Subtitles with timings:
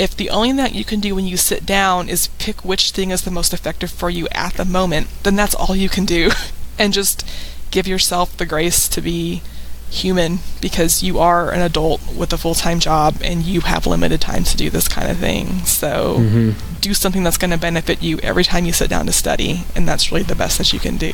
[0.00, 2.92] if the only thing that you can do when you sit down is pick which
[2.92, 6.06] thing is the most effective for you at the moment, then that's all you can
[6.06, 6.30] do.
[6.78, 7.28] and just
[7.70, 9.42] give yourself the grace to be
[9.90, 14.22] human because you are an adult with a full time job and you have limited
[14.22, 15.64] time to do this kind of thing.
[15.66, 16.80] So mm-hmm.
[16.80, 19.86] do something that's going to benefit you every time you sit down to study, and
[19.86, 21.12] that's really the best that you can do.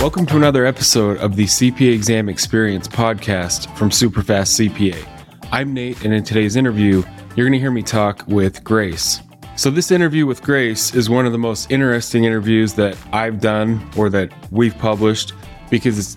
[0.00, 5.06] Welcome to another episode of the CPA Exam Experience podcast from Superfast CPA.
[5.52, 7.02] I'm Nate, and in today's interview,
[7.36, 9.20] you're going to hear me talk with Grace.
[9.56, 13.86] So, this interview with Grace is one of the most interesting interviews that I've done
[13.94, 15.34] or that we've published
[15.68, 16.16] because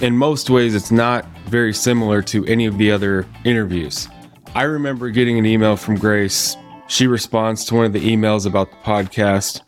[0.00, 4.08] in most ways it's not very similar to any of the other interviews.
[4.54, 6.56] I remember getting an email from Grace.
[6.88, 9.60] She responds to one of the emails about the podcast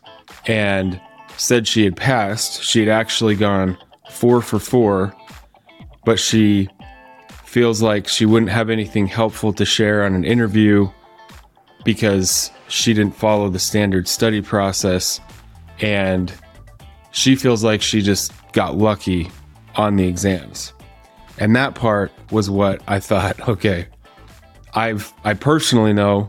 [0.47, 0.99] and
[1.37, 2.63] said she had passed.
[2.63, 3.77] She had actually gone
[4.09, 5.15] four for four,
[6.05, 6.67] but she
[7.45, 10.89] feels like she wouldn't have anything helpful to share on an interview
[11.85, 15.19] because she didn't follow the standard study process.
[15.79, 16.33] And
[17.11, 19.31] she feels like she just got lucky
[19.75, 20.73] on the exams.
[21.39, 23.87] And that part was what I thought, okay,
[24.73, 26.27] I've I personally know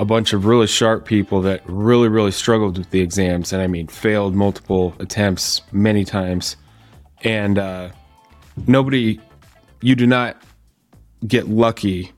[0.00, 3.66] a bunch of really sharp people that really, really struggled with the exams, and I
[3.66, 6.56] mean, failed multiple attempts many times.
[7.22, 7.90] And uh,
[8.66, 9.20] nobody,
[9.82, 10.42] you do not
[11.26, 12.12] get lucky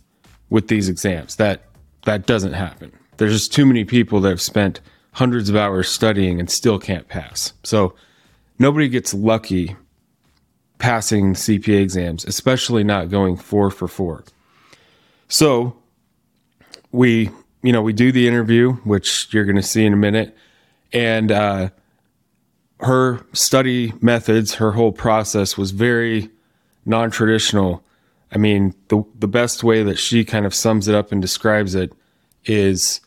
[0.49, 1.35] with these exams.
[1.37, 1.65] That
[2.05, 2.93] that doesn't happen.
[3.17, 7.09] There's just too many people that have spent hundreds of hours studying and still can't
[7.09, 7.53] pass.
[7.65, 7.97] So
[8.61, 9.75] nobody gets lucky
[10.79, 14.23] passing CPA exams, especially not going four for four.
[15.27, 15.77] So
[16.93, 17.31] we
[17.63, 20.37] you know, we do the interview, which you're going to see in a minute,
[20.93, 21.71] and uh,
[22.81, 26.29] her study methods, her whole process was very
[26.85, 27.83] non-traditional.
[28.33, 31.75] I mean, the the best way that she kind of sums it up and describes
[31.75, 31.93] it
[32.45, 33.01] is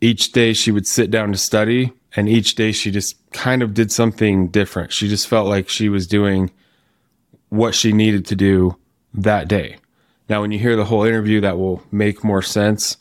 [0.00, 3.72] each day she would sit down to study, and each day she just kind of
[3.72, 4.92] did something different.
[4.92, 6.50] She just felt like she was doing
[7.48, 8.76] what she needed to do
[9.14, 9.76] that day.
[10.28, 12.96] Now, when you hear the whole interview, that will make more sense.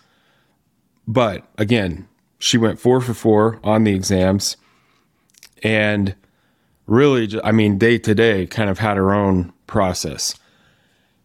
[1.11, 2.07] But again,
[2.39, 4.55] she went four for four on the exams
[5.61, 6.15] and
[6.87, 10.35] really, I mean, day to day kind of had her own process.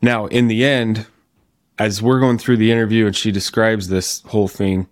[0.03, 1.07] Now, in the end,
[1.79, 4.89] as we're going through the interview and she describes this whole thing,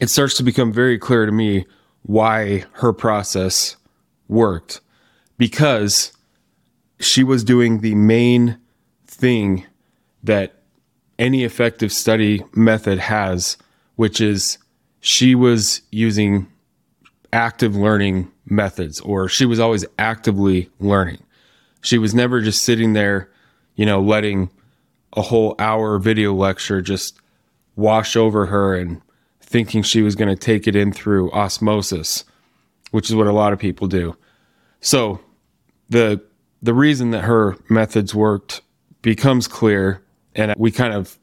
[0.00, 1.66] it starts to become very clear to me
[2.00, 3.76] why her process
[4.28, 4.80] worked
[5.36, 6.14] because
[7.00, 8.56] she was doing the main
[9.06, 9.66] thing
[10.22, 10.62] that
[11.18, 13.58] any effective study method has
[13.96, 14.58] which is
[15.00, 16.46] she was using
[17.32, 21.22] active learning methods or she was always actively learning.
[21.82, 23.30] She was never just sitting there,
[23.74, 24.50] you know, letting
[25.12, 27.20] a whole hour video lecture just
[27.74, 29.00] wash over her and
[29.40, 32.24] thinking she was going to take it in through osmosis,
[32.90, 34.16] which is what a lot of people do.
[34.80, 35.20] So,
[35.88, 36.20] the
[36.62, 38.60] the reason that her methods worked
[39.02, 40.02] becomes clear
[40.34, 41.16] and we kind of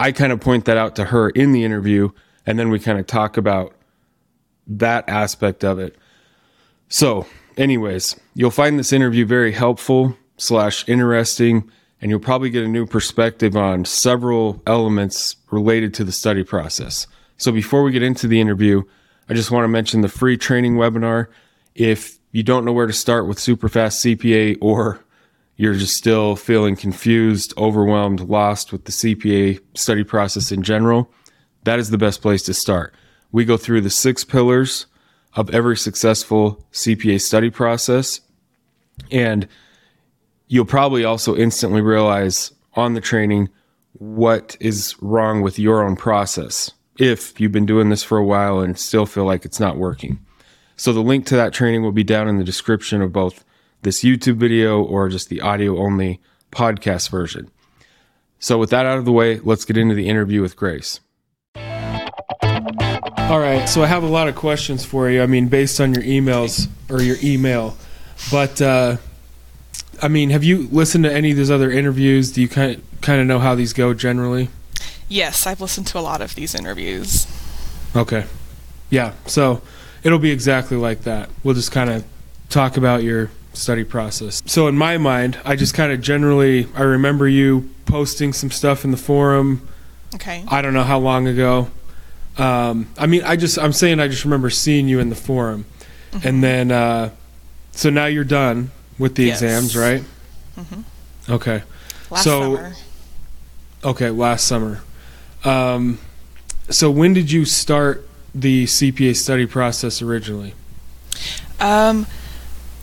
[0.00, 2.08] I kind of point that out to her in the interview,
[2.46, 3.74] and then we kind of talk about
[4.66, 5.94] that aspect of it.
[6.88, 7.26] So,
[7.58, 12.86] anyways, you'll find this interview very helpful slash interesting, and you'll probably get a new
[12.86, 17.06] perspective on several elements related to the study process.
[17.36, 18.82] So, before we get into the interview,
[19.28, 21.26] I just want to mention the free training webinar.
[21.74, 25.04] If you don't know where to start with Superfast CPA or
[25.60, 31.12] you're just still feeling confused, overwhelmed, lost with the CPA study process in general,
[31.64, 32.94] that is the best place to start.
[33.30, 34.86] We go through the six pillars
[35.34, 38.22] of every successful CPA study process.
[39.10, 39.46] And
[40.48, 43.50] you'll probably also instantly realize on the training
[43.92, 48.60] what is wrong with your own process if you've been doing this for a while
[48.60, 50.24] and still feel like it's not working.
[50.76, 53.44] So the link to that training will be down in the description of both
[53.82, 56.20] this YouTube video or just the audio only
[56.52, 57.50] podcast version.
[58.38, 61.00] So, with that out of the way, let's get into the interview with Grace.
[61.54, 65.22] All right, so I have a lot of questions for you.
[65.22, 67.76] I mean, based on your emails or your email,
[68.30, 68.96] but uh,
[70.02, 72.32] I mean, have you listened to any of these other interviews?
[72.32, 74.48] Do you kind of, kind of know how these go generally?
[75.08, 77.26] Yes, I've listened to a lot of these interviews.
[77.94, 78.24] Okay,
[78.88, 79.62] yeah, so
[80.02, 81.28] it'll be exactly like that.
[81.44, 82.04] We'll just kind of
[82.48, 84.42] talk about your study process.
[84.46, 88.84] So in my mind, I just kind of generally I remember you posting some stuff
[88.84, 89.66] in the forum.
[90.14, 90.44] Okay.
[90.48, 91.68] I don't know how long ago.
[92.38, 95.64] Um, I mean, I just I'm saying I just remember seeing you in the forum,
[96.12, 96.26] mm-hmm.
[96.26, 97.10] and then uh,
[97.72, 99.42] so now you're done with the Yes.
[99.42, 100.02] exams, right?
[100.58, 100.84] Mhm.
[101.28, 101.62] Okay.
[102.10, 102.72] Last So- summer.
[103.82, 104.82] Okay, last summer.
[105.42, 105.98] Um,
[106.68, 110.54] so when did you start the CPA study process originally?
[111.58, 112.06] Um,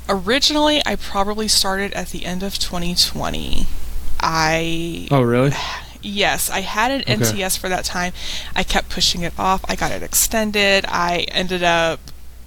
[0.09, 3.65] originally, I probably started at the end of 2020.
[4.19, 5.51] I Oh, really?
[6.01, 7.15] Yes, I had an Okay.
[7.15, 8.13] NTS for that time.
[8.55, 9.63] I kept pushing it off.
[9.67, 10.85] I got it extended.
[10.87, 11.99] I ended up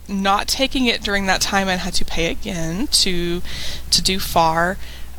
[0.09, 3.43] not taking it during that time and had to pay again to
[3.91, 4.77] to do FAR.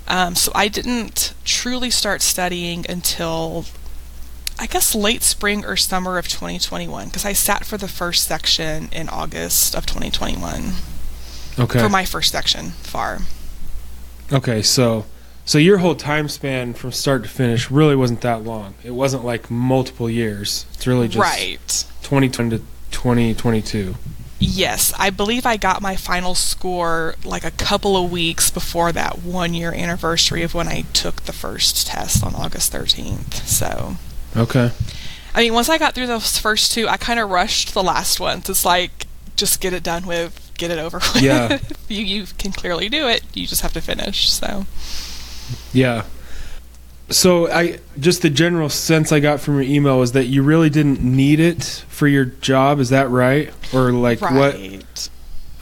[0.08, 3.66] Um, so I didn't truly start studying until
[4.60, 8.90] I guess late spring or summer of 2021 because I sat for the first section
[8.92, 10.74] in August of 2021
[11.62, 11.80] Okay.
[11.80, 13.19] for my first section FAR.
[14.31, 15.06] Okay, so
[15.46, 18.75] so your whole time span from start to finish really wasn't that long.
[18.84, 20.66] It wasn't like multiple years.
[20.74, 21.86] It's really just right.
[22.04, 23.96] 2020 to 2022.
[24.44, 29.19] Yes, I believe I got my final score like a couple of weeks before that
[29.22, 33.34] one year anniversary of when I took the first test on August 13th.
[33.48, 33.98] So,
[34.36, 34.72] Okay.
[35.36, 38.19] I mean, once I got through those first two, I kind of rushed the last
[38.19, 38.50] ones.
[38.50, 39.06] It's like,
[39.36, 41.21] just get it done with, get it over with.
[41.21, 41.59] Yeah.
[41.88, 44.30] you, you can clearly do it, you just have to finish.
[44.30, 44.65] So,
[45.74, 46.03] Yeah.
[47.09, 50.69] So I just the general sense I got from your email was that you really
[50.69, 52.80] didn't need it for your job.
[52.80, 53.53] Is that right?
[53.74, 54.31] Or like what?
[54.31, 55.09] right.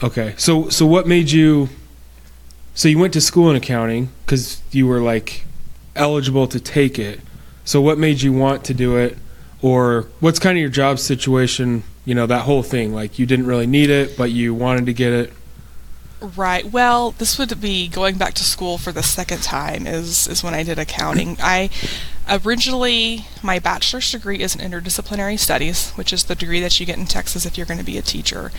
[0.02, 0.34] Okay.
[0.38, 1.68] So so what made you?
[2.74, 5.44] So you went to school in accounting because you were like
[5.96, 7.20] eligible to take it.
[7.64, 9.18] So what made you want to do it?
[9.60, 11.82] Or what's kind of your job situation?
[12.10, 12.92] You know that whole thing.
[12.92, 15.32] Like you didn't really need it, but you wanted to get it.
[16.20, 16.64] Right.
[16.66, 20.52] Well, this would be going back to school for the second time is is when
[20.52, 21.36] I did accounting.
[21.40, 21.70] I
[22.28, 26.98] originally my bachelor's degree is in interdisciplinary studies, which is the degree that you get
[26.98, 28.50] in Texas if you're going to be a teacher.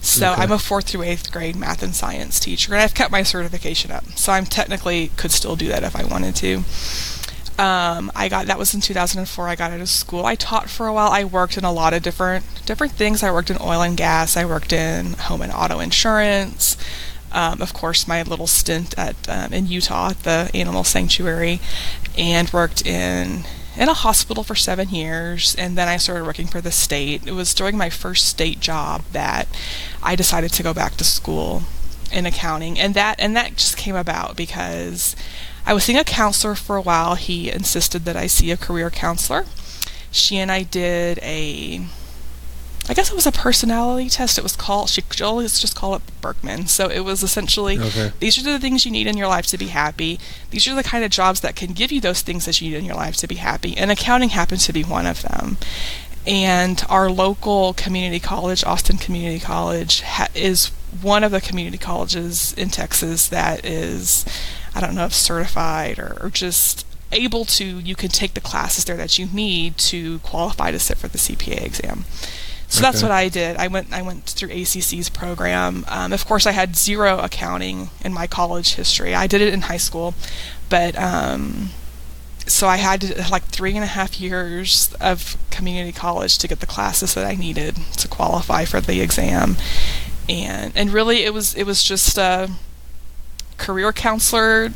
[0.00, 0.42] So Okay.
[0.42, 3.92] I'm a fourth through eighth grade math and science teacher, and I've kept my certification
[3.92, 4.04] up.
[4.16, 6.64] So I'm technically could still do that if I wanted to.
[7.58, 9.48] Um, I got that was in 2004.
[9.48, 10.26] I got out of school.
[10.26, 11.10] I taught for a while.
[11.10, 13.22] I worked in a lot of different different things.
[13.22, 14.36] I worked in oil and gas.
[14.36, 16.76] I worked in home and auto insurance.
[17.32, 21.60] Um, of course, my little stint at um, in Utah at the animal sanctuary,
[22.18, 23.44] and worked in
[23.74, 25.54] in a hospital for seven years.
[25.56, 27.26] And then I started working for the state.
[27.26, 29.48] It was during my first state job that
[30.02, 31.62] I decided to go back to school
[32.12, 35.16] in accounting, and that and that just came about because
[35.66, 37.16] I was seeing a counselor for a while.
[37.16, 39.44] He insisted that I see a career counselor.
[40.12, 41.84] She and I did a,
[42.88, 44.38] I guess it was a personality test.
[44.38, 46.68] It was called, she always just called it Birkman.
[46.68, 48.12] So it was essentially, Okay.
[48.20, 50.20] these are the things you need in your life to be happy.
[50.50, 52.76] These are the kind of jobs that can give you those things that you need
[52.78, 53.76] in your life to be happy.
[53.76, 55.56] And accounting happens to be one of them.
[56.28, 60.66] And our local community college, Austin Community College, ha- is
[61.02, 64.24] one of the community colleges in Texas that is,
[64.76, 68.84] I don't know if certified or, or just able to, you can take the classes
[68.84, 72.04] there that you need to qualify to sit for the CPA exam.
[72.68, 73.56] So that's what I did.
[73.56, 75.84] I went I went through ACC's program.
[75.86, 79.14] Um, of course, I had zero accounting in my college history.
[79.14, 80.14] I did it in high school,
[80.68, 81.70] but um,
[82.46, 86.58] so I had to, like three and a half years of community college to get
[86.58, 89.56] the classes that I needed to qualify for the exam,
[90.28, 92.50] and and really it was it was just a
[93.58, 94.70] career counselor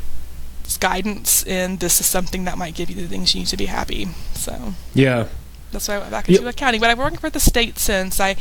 [0.79, 3.65] guidance in this is something that might give you the things you need to be
[3.65, 4.07] happy.
[4.33, 5.25] So Yeah.
[5.71, 6.37] that's why I went back Yep.
[6.39, 6.79] into accounting.
[6.81, 8.35] But I've worked for the state since I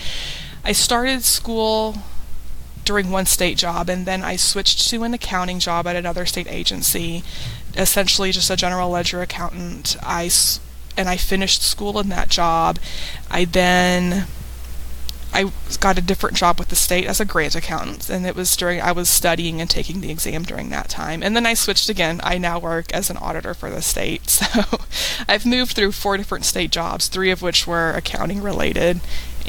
[0.65, 2.03] I started school
[2.85, 6.47] during one state job and then I switched to an accounting job at another state
[6.49, 7.23] agency,
[7.77, 9.97] essentially just a general ledger accountant.
[10.03, 10.31] I
[10.97, 12.79] and I finished school in that job.
[13.31, 14.27] I then
[15.33, 18.55] I got a different job with the state as a grant accountant, and it was
[18.57, 21.23] during I was studying and taking the exam during that time.
[21.23, 22.21] And then I switched again.
[22.25, 24.41] I now work as an auditor for the state.
[24.51, 24.79] So
[25.29, 29.01] I've moved through four different state jobs, three of which were accounting related,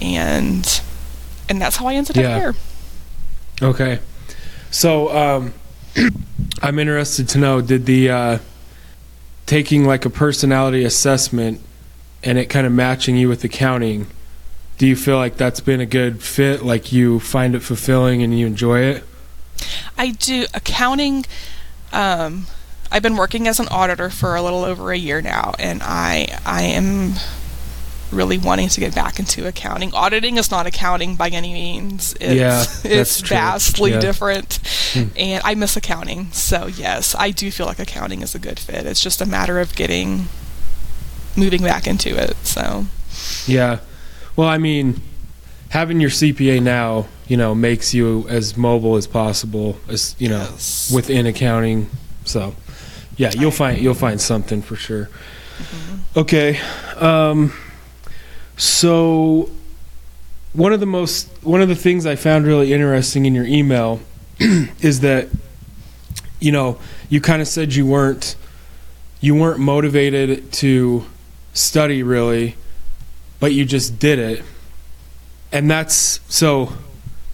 [0.01, 0.81] and
[1.49, 2.29] and that's how I ended Yeah.
[2.29, 2.55] up here.
[3.61, 3.99] Okay.
[4.69, 5.53] So um,
[6.61, 8.37] I'm interested to know did the uh,
[9.45, 11.61] taking like a personality assessment
[12.23, 14.07] and it kind of matching you with accounting,
[14.81, 16.65] do you feel like that's been a good fit?
[16.65, 19.03] Like you find it fulfilling and you enjoy it?
[19.95, 21.23] I do accounting.
[21.93, 22.47] Um,
[22.91, 26.35] I've been working as an auditor for a little over a year now, and I
[26.47, 27.13] I am
[28.11, 29.93] really wanting to get back into accounting.
[29.93, 32.15] Auditing is not accounting by any means.
[32.19, 33.99] It's, Yeah, it's vastly Yeah.
[33.99, 34.59] different,
[34.93, 35.03] Hmm.
[35.15, 36.31] and I miss accounting.
[36.31, 38.87] So yes, I do feel like accounting is a good fit.
[38.87, 40.27] It's just a matter of getting
[41.35, 42.35] moving back into it.
[42.47, 42.87] So
[43.45, 43.77] Yeah.
[44.35, 45.01] Well, I mean,
[45.69, 50.41] having your CPA now, you know, makes you as mobile as possible as you know
[50.51, 50.91] Yes.
[50.93, 51.89] within accounting.
[52.25, 52.55] So,
[53.17, 55.09] yeah, you'll find you'll find something for sure.
[56.15, 56.59] Okay,
[56.97, 57.53] um,
[58.57, 59.49] so
[60.53, 64.01] one of the most one of the things I found really interesting in your email
[64.39, 65.29] is that
[66.39, 66.77] you know
[67.09, 68.35] you kind of said you weren't
[69.21, 71.05] you weren't motivated to
[71.53, 72.55] study really,
[73.41, 74.43] but you just did it,
[75.51, 76.71] and that's so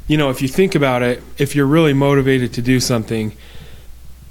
[0.08, 3.34] you know if you think about it, if you're really motivated to do something,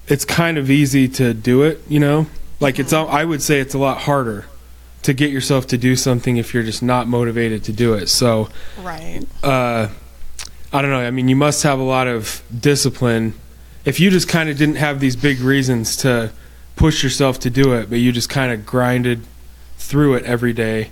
[0.08, 1.80] it's kind of easy to do it.
[1.88, 2.26] You know,
[2.58, 4.46] like it's I would say it's a lot harder
[5.02, 8.08] to get yourself to do something if you're just not motivated to do it.
[8.08, 8.48] So
[8.82, 9.22] Right.
[9.44, 9.88] uh,
[10.72, 10.98] I don't know.
[10.98, 13.34] I mean, you must have a lot of discipline.
[13.84, 16.32] If you just kind of didn't have these big reasons to
[16.74, 19.22] push yourself to do it, but you just kind of grinded
[19.78, 20.90] through it every day,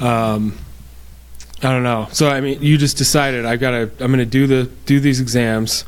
[0.00, 0.58] um,
[1.62, 2.08] I don't know.
[2.12, 5.84] So I mean, you just decided I've gotta, I'm gonna do the do these exams,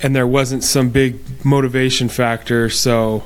[0.00, 2.70] and there wasn't some big motivation factor.
[2.70, 3.24] So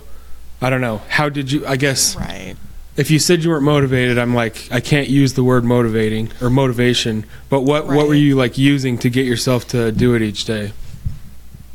[0.62, 1.02] I don't know.
[1.08, 1.66] How did you?
[1.66, 2.56] I guess Right.
[2.96, 6.48] if you said you weren't motivated, I'm like I can't use the word motivating or
[6.48, 7.26] motivation.
[7.50, 10.72] But what what were you like using to get yourself to do it each day?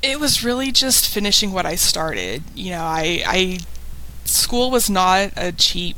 [0.01, 2.41] It was really just finishing what I started.
[2.55, 3.59] You know, I, I
[4.23, 5.97] school was not a cheap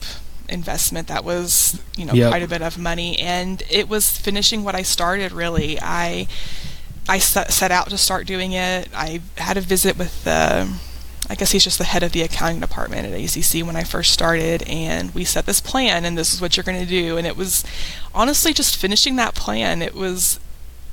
[0.51, 1.08] investment.
[1.08, 2.29] That was, you know, Yep.
[2.29, 5.31] quite a bit of money, and it was finishing what I started.
[5.31, 6.27] Really, I
[7.10, 8.88] I set, set out to start doing it.
[8.96, 10.70] I had a visit with the.
[11.29, 14.12] I guess he's just the head of the accounting department at ACC when I first
[14.12, 17.15] started, and we set this plan, and this is what you're going to do.
[17.15, 17.63] And it was
[18.13, 19.81] honestly just finishing that plan.
[19.81, 20.39] It was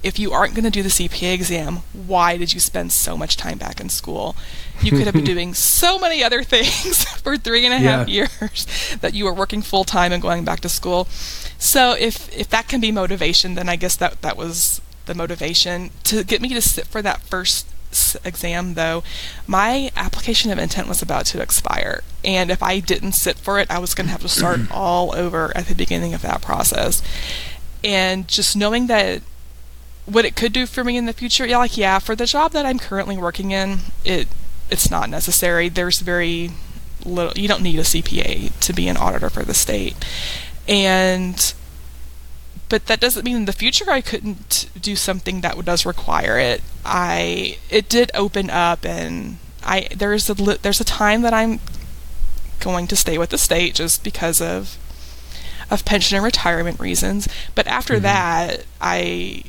[0.02, 3.37] if you aren't going to do the CPA exam, why did you spend so much
[3.37, 4.37] time back in school?
[4.81, 8.28] You could have been doing so many other things for three and a half Yeah.
[8.40, 11.07] years that you were working full time and going back to school.
[11.59, 15.90] So if if that can be motivation, then I guess that that was the motivation
[16.05, 17.67] to get me to sit for that first
[18.23, 19.02] exam though
[19.47, 23.71] my application of intent was about to expire and if i didn't sit for it
[23.71, 27.02] i was going to have to start all over at the beginning of that process
[27.83, 29.23] and just knowing that
[30.09, 32.53] what it could do for me in the future yeah like yeah for the job
[32.53, 34.29] that i'm currently working in it
[34.71, 36.50] it's not necessary there's very
[37.05, 39.97] little you don't need a cpa to be an auditor for the state
[40.67, 41.55] and
[42.69, 46.62] but that doesn't mean in the future I couldn't do something that does require it.
[46.85, 51.61] I it did open up, and I there's a there's a time that I'm
[52.61, 54.77] going to stay with the state just because of
[55.71, 57.29] of pension and retirement reasons.
[57.55, 58.03] But after mm-hmm.
[58.03, 59.45] that, I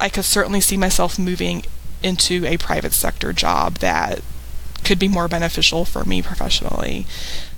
[0.00, 1.64] I could certainly see myself moving
[2.02, 4.20] into a private sector job that
[4.84, 7.06] could be more beneficial for me professionally.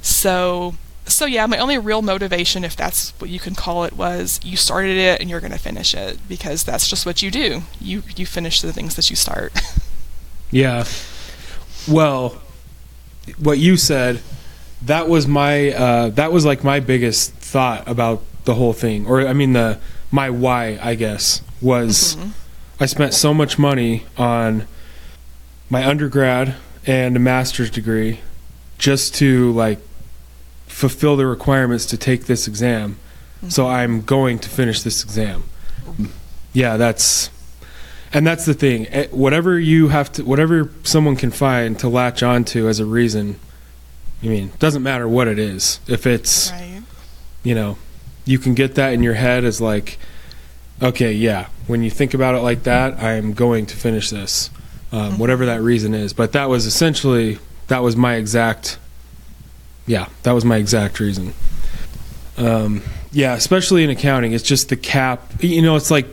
[0.00, 0.75] So
[1.07, 4.57] so yeah, my only real motivation, if that's what you can call it, was you
[4.57, 7.62] started it and you're going to finish it because that's just what you do.
[7.81, 9.52] You you finish the things that you start.
[10.50, 10.85] Yeah.
[11.88, 12.40] Well,
[13.38, 14.21] what you said,
[14.83, 19.26] that was my uh, that was like my biggest thought about the whole thing, or
[19.26, 22.17] I mean the my why I guess was
[22.79, 24.67] I spent so much money on
[25.71, 26.55] my undergrad
[26.87, 28.21] and a master's degree
[28.79, 29.79] just to like
[30.67, 32.99] fulfill the requirements to take this exam.
[33.49, 35.45] So I'm going to finish this exam.
[36.53, 37.31] Yeah, that's
[38.13, 38.87] and that's the thing.
[38.89, 43.39] Eh, Whatever you have to, whatever someone can find to latch onto as a reason.
[44.23, 45.81] I mean, doesn't matter what it is.
[45.87, 46.83] If it's, right.
[47.43, 47.77] you know,
[48.25, 49.99] you can get that in your head as like,
[50.83, 51.49] okay, yeah.
[51.66, 54.50] When you think about it like that, I am going to finish this,
[54.92, 56.12] um, whatever that reason is.
[56.12, 58.78] But that was essentially that was my exact,
[59.87, 61.35] yeah, that was my exact reason.
[62.37, 65.33] Um, yeah, especially in accounting, it's just the cap.
[65.40, 66.06] You know, it's like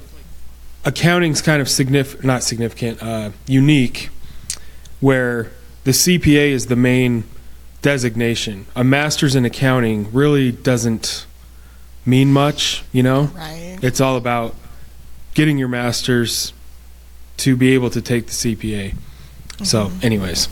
[0.86, 4.10] accounting's kind of significant, not significant, uh, unique,
[5.00, 5.52] where
[5.84, 7.26] the CPA is the main
[7.82, 8.66] designation.
[8.76, 11.26] A master's in accounting really doesn't
[12.06, 13.24] mean much, you know?
[13.36, 13.78] Right.
[13.82, 14.56] It's all about
[15.34, 16.54] getting your master's
[17.38, 18.96] to be able to take the CPA.
[19.64, 20.50] So, anyways.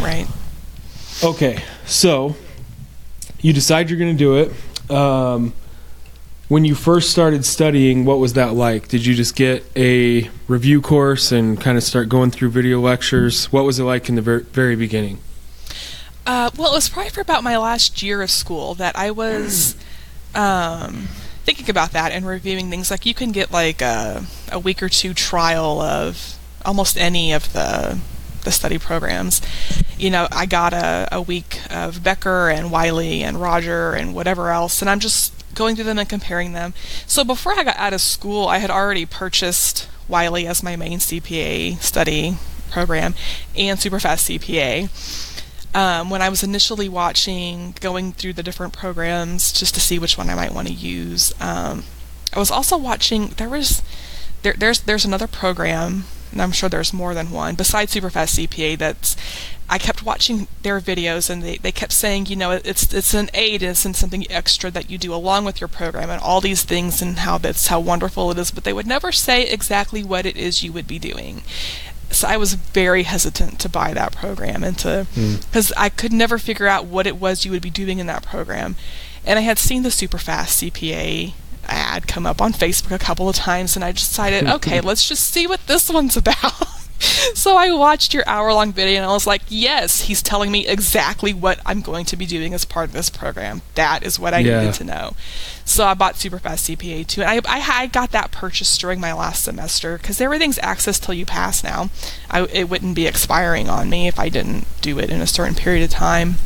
[0.00, 0.26] Right.
[1.22, 2.34] Okay, so
[3.40, 4.90] you decide you're going to do it.
[4.90, 5.52] Um,
[6.48, 8.88] when you first started studying, what was that like?
[8.88, 13.50] Did you just get a review course and kind of start going through video lectures?
[13.52, 15.18] What was it like in the ver- very beginning?
[16.26, 19.76] Uh, well, it was probably for about my last year of school that I was
[20.34, 21.08] um,
[21.44, 22.90] thinking about that and reviewing things.
[22.90, 27.52] Like you can get like a, a week or two trial of almost any of
[27.52, 27.98] the
[28.44, 29.40] the study programs.
[29.98, 34.50] You know, I got a, a week of Becker and Wiley and Roger and whatever
[34.50, 36.74] else, and I'm just going through them and comparing them.
[37.06, 40.98] So before I got out of school, I had already purchased Wiley as my main
[40.98, 42.36] CPA study
[42.70, 43.14] program
[43.56, 45.33] and Superfast CPA.
[45.74, 50.16] Um, when I was initially watching, going through the different programs just to see which
[50.16, 51.82] one I might want to use, um,
[52.32, 53.28] I was also watching.
[53.28, 53.82] There was
[54.42, 58.78] there, there's there's another program, and I'm sure there's more than one besides Superfast CPA.
[58.78, 59.16] That's
[59.68, 63.30] I kept watching their videos, and they, they kept saying, you know, it's it's an
[63.34, 67.00] aid, it's something extra that you do along with your program, and all these things,
[67.00, 68.50] and how that's how wonderful it is.
[68.50, 71.42] But they would never say exactly what it is you would be doing
[72.14, 75.72] so I was very hesitant to buy that program and to because mm.
[75.76, 78.76] I could never figure out what it was you would be doing in that program.
[79.26, 81.32] And I had seen the Superfast CPA
[81.66, 85.30] ad come up on Facebook a couple of times, and I decided, okay, let's just
[85.30, 86.52] see what this one's about.
[87.34, 90.66] so I watched your hour long video and I was like, yes, he's telling me
[90.66, 93.62] exactly what I'm going to be doing as part of this program.
[93.74, 94.60] That is what I yeah.
[94.60, 95.16] needed to know.
[95.64, 97.22] So I bought Superfast CPA too.
[97.22, 101.14] And I, I, I got that purchased during my last semester because everything's access till
[101.14, 101.90] you pass now.
[102.30, 105.54] I, it wouldn't be expiring on me if I didn't do it in a certain
[105.54, 106.36] period of time.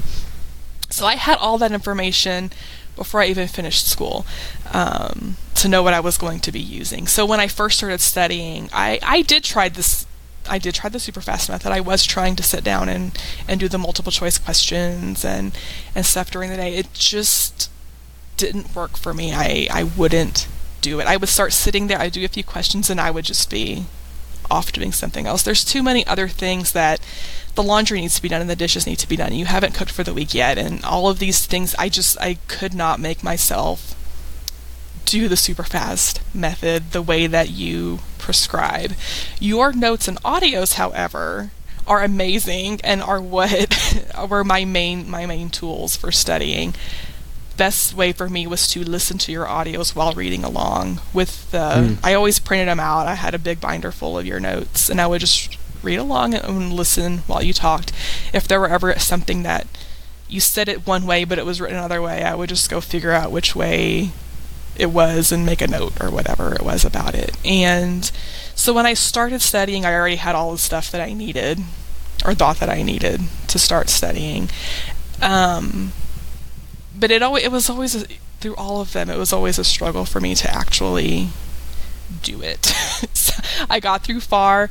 [0.90, 2.50] So I had all that information
[2.96, 4.26] before I even finished school
[4.72, 7.06] um, to know what I was going to be using.
[7.06, 10.04] So when I first started studying, I, I did try this
[10.48, 11.72] I did try the super fast method.
[11.72, 15.56] I was trying to sit down and, and do the multiple choice questions and,
[15.94, 16.74] and stuff during the day.
[16.74, 17.70] It just
[18.36, 19.32] didn't work for me.
[19.32, 20.48] I, I wouldn't
[20.80, 21.06] do it.
[21.06, 23.86] I would start sitting there, I'd do a few questions, and I would just be
[24.50, 25.42] off doing something else.
[25.42, 27.00] There's too many other things that
[27.54, 29.34] the laundry needs to be done and the dishes need to be done.
[29.34, 32.38] You haven't cooked for the week yet, and all of these things, I just, I
[32.46, 33.94] could not make myself
[35.10, 38.92] do the super fast method the way that you prescribe.
[39.40, 41.50] Your notes and audios, however,
[41.86, 46.74] are amazing and are what were my main my main tools for studying.
[47.56, 51.00] Best way for me was to listen to your audios while reading along.
[51.12, 51.98] With the, mm.
[52.04, 53.08] I always printed them out.
[53.08, 56.34] I had a big binder full of your notes, and I would just read along
[56.34, 57.92] and listen while you talked.
[58.32, 59.66] If there were ever something that
[60.28, 62.80] you said it one way but it was written another way, I would just go
[62.80, 64.12] figure out which way
[64.78, 67.36] it was and make a note or whatever it was about it.
[67.44, 68.10] And
[68.54, 71.60] so when I started studying, I already had all the stuff that I needed
[72.24, 74.48] or thought that I needed to start studying.
[75.20, 75.92] Um,
[76.98, 78.06] but it always it was always a,
[78.40, 79.10] through all of them.
[79.10, 81.28] It was always a struggle for me to actually
[82.22, 82.66] do it.
[83.12, 84.70] so I got through FAR.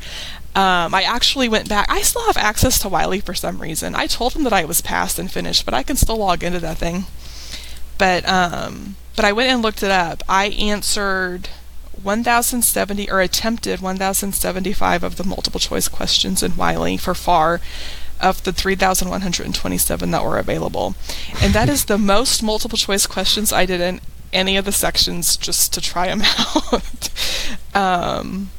[0.56, 1.86] Um, I actually went back.
[1.90, 3.94] I still have access to Wiley for some reason.
[3.94, 6.60] I told him that I was passed and finished, but I can still log into
[6.60, 7.06] that thing.
[7.98, 10.24] But um, but I went and looked it up.
[10.30, 11.50] I answered
[12.02, 17.60] 1,070 or attempted 1,075 of the multiple choice questions in Wiley for FAR
[18.22, 20.96] of the 3,127 that were available.
[21.42, 24.02] And that is the most multiple choice questions I did in
[24.32, 26.22] any of the sections just to try them
[26.64, 27.10] out.
[27.74, 28.52] um,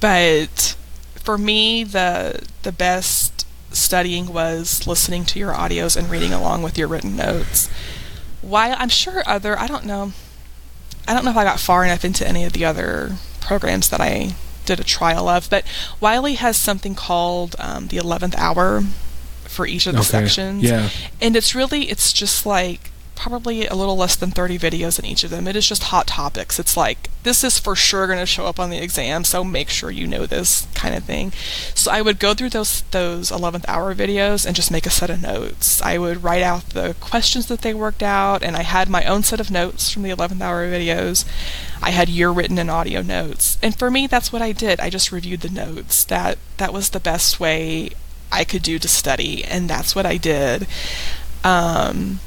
[0.00, 0.76] but
[1.14, 6.76] for me, the the best studying was listening to your audios and reading along with
[6.76, 7.68] your written notes
[8.42, 10.12] while I'm sure other, I don't know,
[11.08, 14.00] I don't know if I got far enough into any of the other programs that
[14.00, 15.64] I did a trial of, but
[16.00, 18.82] Wiley has something called um, the 11th hour
[19.44, 20.08] for each of the okay.
[20.08, 20.62] sections.
[20.62, 20.90] Yeah.
[21.20, 22.91] And it's really, it's just like
[23.22, 25.46] probably a little less than 30 videos in each of them.
[25.46, 26.58] It is just hot topics.
[26.58, 29.68] It's like, this is for sure going to show up on the exam, so make
[29.68, 31.30] sure you know this kind of thing.
[31.72, 35.08] So I would go through those those 11th hour videos and just make a set
[35.08, 35.80] of notes.
[35.82, 39.22] I would write out the questions that they worked out, and I had my own
[39.22, 41.24] set of notes from the 11th hour videos.
[41.80, 43.56] I had your written and audio notes.
[43.62, 44.80] And for me, that's what I did.
[44.80, 46.02] I just reviewed the notes.
[46.02, 47.90] That that was the best way
[48.32, 50.66] I could do to study, and that's what I did.
[51.44, 52.18] Um,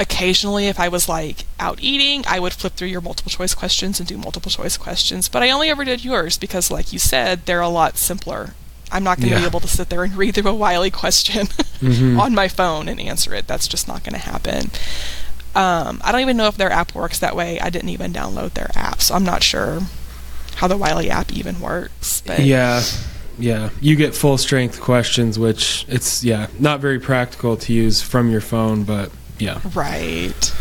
[0.00, 4.00] occasionally if I was like out eating, I would flip through your multiple choice questions
[4.00, 5.28] and do multiple choice questions.
[5.28, 8.54] But I only ever did yours because like you said, they're a lot simpler.
[8.90, 9.40] I'm not going to yeah.
[9.42, 12.18] be able to sit there and read through a Wiley question mm-hmm.
[12.20, 13.46] on my phone and answer it.
[13.46, 14.70] That's just not going to happen.
[15.54, 17.60] Um, I don't even know if their app works that way.
[17.60, 19.80] I didn't even download their app, so I'm not sure
[20.56, 22.22] how the Wiley app even works.
[22.24, 22.82] But yeah,
[23.38, 28.30] yeah, you get full strength questions, which it's yeah not very practical to use from
[28.30, 29.10] your phone, but
[29.40, 29.60] yeah.
[29.74, 30.54] Right.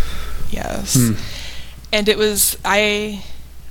[0.49, 0.95] Yes.
[0.95, 1.13] Hmm.
[1.91, 3.23] And it was I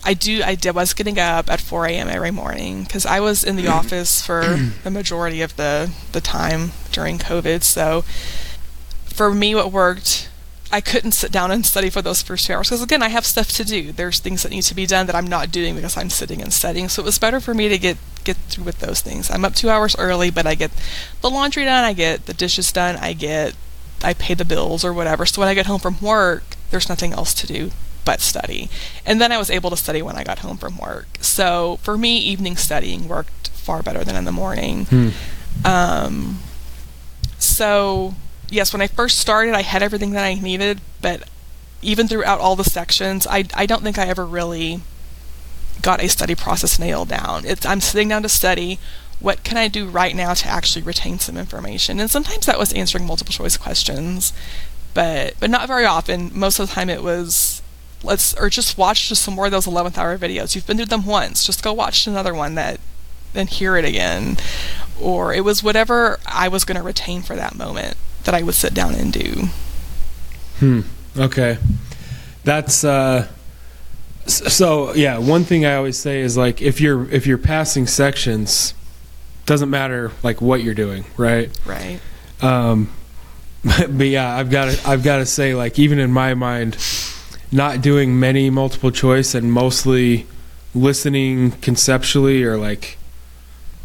[0.05, 2.09] I do I did, was getting up at 4 a.m.
[2.09, 4.43] every morning because I was in the office for
[4.85, 7.63] the majority of the the time during COVID.
[7.63, 8.03] So
[9.05, 10.31] for me, what worked.
[10.71, 13.25] I couldn't sit down and study for those first two hours because again, I have
[13.25, 13.91] stuff to do.
[13.91, 16.53] There's things that need to be done that I'm not doing because I'm sitting and
[16.53, 16.91] studying.
[16.91, 19.31] So it was better for me to get get through with those things.
[19.31, 20.71] I'm up two hours early, but I get
[21.23, 23.55] the laundry done, I get the dishes done, I get
[24.03, 25.27] I pay the bills or whatever.
[25.27, 27.71] So when I get home from work, there's nothing else to do
[28.05, 28.71] but study.
[29.05, 31.19] And then I was able to study when I got home from work.
[31.21, 34.87] So for me, evening studying worked far better than in the morning.
[34.87, 35.09] Hmm.
[35.65, 36.39] Um,
[37.39, 38.15] so
[38.49, 41.29] yes, when I first started, I had everything that I needed, but
[41.83, 44.81] even throughout all the sections, I I don't think I ever really
[45.83, 47.45] got a study process nailed down.
[47.45, 48.79] It's I'm sitting down to study.
[49.21, 51.99] What can I do right now to actually retain some information?
[51.99, 54.33] And sometimes that was answering multiple choice questions,
[54.95, 56.31] but but not very often.
[56.33, 57.63] Most of the time, it was
[58.03, 60.55] let's or just watch just some more of those 11th hour videos.
[60.55, 61.45] You've been through them once.
[61.45, 62.81] Just go watch another one that
[63.33, 64.37] then hear it again.
[65.01, 68.55] Or it was whatever I was going to retain for that moment that I would
[68.55, 69.49] sit down and do.
[70.59, 70.81] Hmm.
[71.17, 71.59] Okay.
[72.45, 73.29] That's uh
[74.27, 78.75] so yeah, one thing I always say is like if you're if you're passing sections
[79.49, 81.51] doesn't matter like what you're doing, right?
[81.67, 82.01] Right.
[82.41, 82.91] Um
[83.65, 86.77] but yeah, I've got to I've got to say like even in my mind
[87.51, 90.27] not doing many multiple choice and mostly
[90.75, 92.99] listening conceptually or like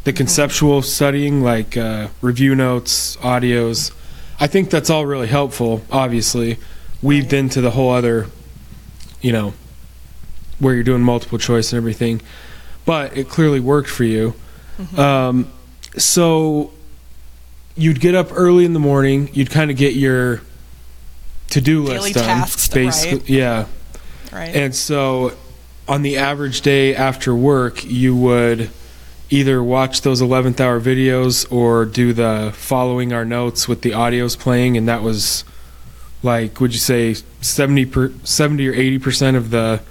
[0.04, 3.92] the conceptual studying like uh, review notes audios
[4.38, 6.58] i think that's all really helpful obviously
[7.02, 7.40] weaved Right.
[7.40, 8.28] into the whole other
[9.22, 9.54] you know
[10.60, 12.22] where you're doing multiple choice and everything
[12.86, 14.34] but it clearly worked for you
[14.80, 14.98] Mhm.
[14.98, 15.48] um,
[15.98, 16.72] so
[17.76, 20.42] you'd get up early in the morning you'd kind of get your
[21.50, 23.30] to-do list done tasks, basically right.
[23.30, 23.66] yeah
[24.32, 24.56] right.
[24.56, 25.34] and so,
[25.88, 28.70] on the average day after work, you would
[29.30, 34.38] either watch those 11th hour videos or do the following our notes with the audios
[34.38, 34.78] playing.
[34.78, 35.44] And that was
[36.22, 39.82] like, would you say 70, per, 70 or 80% of the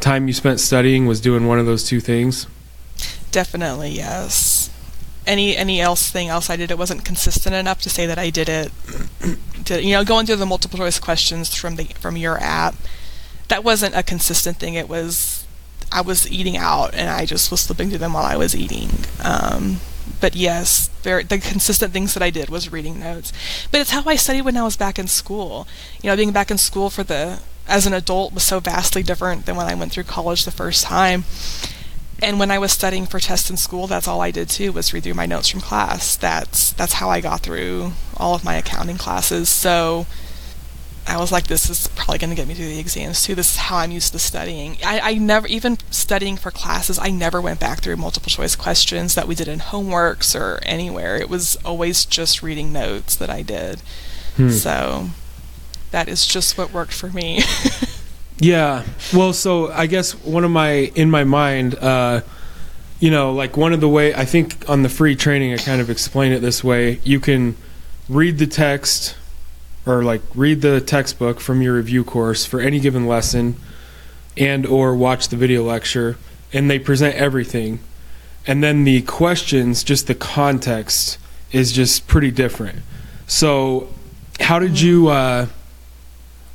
[0.00, 2.46] time you spent studying was doing one of those two things?
[3.30, 4.70] Definitely, yes.
[5.26, 8.30] Any any else thing else I did, it wasn't consistent enough to say that I
[8.30, 8.72] did it.
[9.64, 12.74] Did you know going through the multiple choice questions from the from your app?
[13.48, 14.74] That wasn't a consistent thing.
[14.74, 15.44] It was
[15.92, 18.90] I was eating out and I just was slipping through them while I was eating.
[19.22, 19.80] Um,
[20.20, 23.32] but yes, very, the consistent things that I did was reading notes.
[23.70, 25.66] But it's how I studied when I was back in school.
[26.02, 29.46] You know, being back in school for the as an adult was so vastly different
[29.46, 31.24] than when I went through college the first time.
[32.22, 34.92] And when I was studying for tests in school, that's all I did too was
[34.92, 36.16] read through my notes from class.
[36.16, 39.48] That's that's how I got through all of my accounting classes.
[39.48, 40.06] So
[41.06, 43.34] I was like, this is probably going to get me through the exams too.
[43.34, 44.76] This is how I'm used to studying.
[44.84, 49.14] I, I never, even studying for classes, I never went back through multiple choice questions
[49.14, 51.16] that we did in homeworks or anywhere.
[51.16, 53.80] It was always just reading notes that I did.
[54.36, 54.50] Hmm.
[54.50, 55.08] So
[55.90, 57.42] that is just what worked for me.
[58.40, 58.84] Yeah.
[59.12, 62.22] Well, so I guess one of my in my mind, uh,
[62.98, 65.80] you know, like one of the way I think on the free training, I kind
[65.80, 67.54] of explain it this way: you can
[68.08, 69.14] read the text
[69.84, 73.56] or like read the textbook from your review course for any given lesson,
[74.38, 76.16] and or watch the video lecture,
[76.50, 77.78] and they present everything,
[78.46, 81.18] and then the questions, just the context,
[81.52, 82.78] is just pretty different.
[83.26, 83.92] So,
[84.40, 85.08] how did you?
[85.08, 85.48] Uh,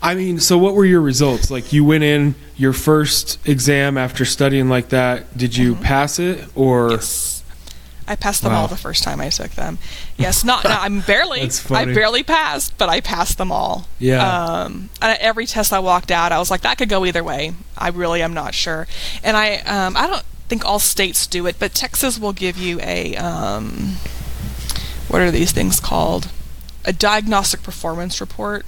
[0.05, 1.49] I mean, so what were your results?
[1.51, 5.37] Like, you went in your first exam after studying like that.
[5.37, 5.81] Did you Mhm.
[5.81, 7.43] pass it, or Yes.
[8.07, 8.61] I passed them Wow.
[8.61, 9.79] all the first time I took them.
[10.15, 13.87] Yes, not, not I'm barely I barely passed, but I passed them all.
[13.97, 14.21] Yeah.
[14.21, 17.23] Um and at every test I walked out, I was like that could go either
[17.23, 17.53] way.
[17.75, 18.85] I really am not sure.
[19.23, 22.79] And I um I don't think all states do it, but Texas will give you
[22.81, 23.95] a um
[25.07, 26.27] what are these things called?
[26.85, 28.67] A diagnostic performance report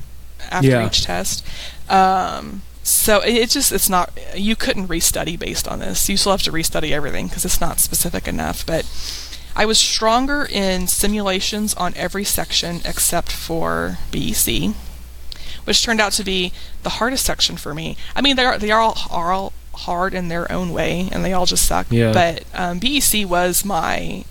[0.51, 0.85] after Yeah.
[0.85, 1.43] each test.
[1.89, 6.07] Um so it- it's just it's not you couldn't restudy based on this.
[6.09, 8.65] You still have to restudy everything because it's not specific enough.
[8.65, 8.85] But
[9.55, 14.73] I was stronger in simulations on every section except for BEC,
[15.65, 17.97] which turned out to be the hardest section for me.
[18.15, 21.25] I mean, they are they are all, are all hard in their own way, and
[21.25, 21.87] they all just suck.
[21.89, 22.11] Yeah.
[22.13, 24.25] But um, BEC was my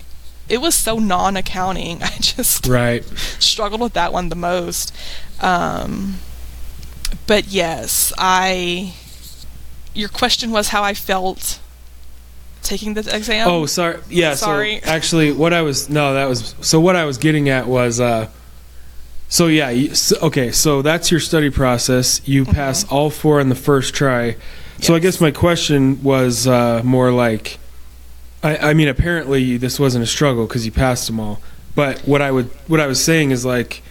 [0.48, 2.02] it was so non-accounting.
[2.02, 3.04] I just right?
[3.38, 4.94] struggled with that one the most.
[5.40, 6.16] Um,
[7.26, 8.94] but yes, I.
[9.94, 11.58] Your question was how I felt
[12.62, 13.48] taking the exam.
[13.48, 14.00] Oh, sorry.
[14.08, 14.34] Yeah.
[14.34, 14.80] Sorry.
[14.80, 16.80] So actually, what I was no, that was so.
[16.80, 18.28] What I was getting at was, uh,
[19.28, 19.70] so yeah.
[19.70, 22.20] You, so, okay, so that's your study process.
[22.26, 24.36] You pass all four on the first try.
[24.80, 25.02] So I Mm-hmm.
[25.02, 27.58] Guess my question was uh, more like,
[28.42, 31.40] I, I mean, apparently this wasn't a struggle because you passed them all.
[31.74, 33.82] But what I would, what I was saying is like,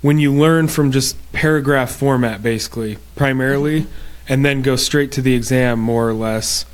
[0.00, 3.86] when you learn from just paragraph format, basically, primarily,
[4.28, 6.66] and then go straight to the exam, more or less,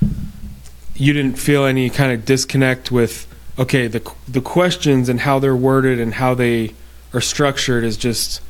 [0.95, 3.27] you didn't feel any kind of disconnect with,
[3.59, 6.75] okay, the the questions and how they're worded and how they
[7.15, 8.41] are structured is just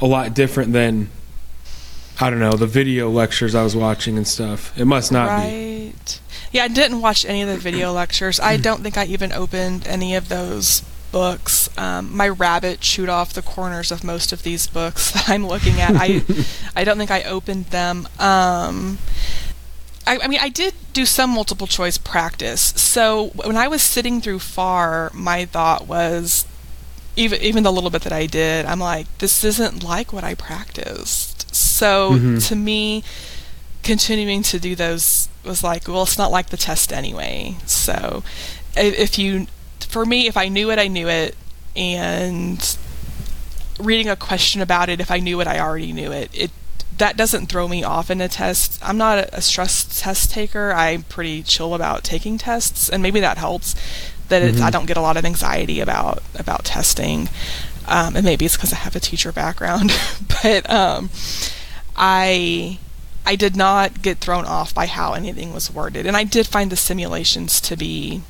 [0.00, 1.10] a lot different than
[2.20, 4.78] I don't know the video lectures I was watching and stuff.
[4.78, 5.92] It must not right.
[6.04, 6.25] be.
[6.56, 8.40] Yeah, I didn't watch any of the video lectures.
[8.40, 10.80] I don't think I even opened any of those
[11.12, 11.68] books.
[11.76, 15.82] Um, my rabbit chewed off the corners of most of these books that I'm looking
[15.82, 15.92] at.
[15.94, 16.22] I
[16.74, 18.08] I don't think I opened them.
[18.18, 18.96] Um,
[20.06, 22.62] I, I, mean, I did do some multiple choice practice.
[22.80, 26.46] So when I was sitting through FAR, my thought was,
[27.16, 30.34] even even the little bit that I did, I'm like, this isn't like what I
[30.34, 31.54] practiced.
[31.54, 32.38] So mm-hmm.
[32.38, 33.04] to me,
[33.86, 37.54] continuing to do those was like, well, it's not like the test anyway.
[37.66, 38.24] So
[38.76, 39.46] if you,
[39.78, 41.36] for me, if I knew it, I knew it,
[41.76, 42.76] and
[43.78, 46.30] reading a question about it, if I knew it, I already knew it.
[46.34, 46.50] It
[46.98, 48.80] that doesn't throw me off in a test.
[48.82, 50.72] I'm not a, stress test taker.
[50.72, 53.74] I'm pretty chill about taking tests, and maybe that helps.
[54.28, 54.62] That mm-hmm.
[54.62, 57.28] I don't get a lot of anxiety about about testing,
[57.86, 59.92] um, and maybe it's because I have a teacher background.
[60.42, 61.10] but um,
[61.94, 62.78] I
[63.26, 66.70] I did not get thrown off by how anything was worded, and I did find
[66.70, 68.22] the simulations to be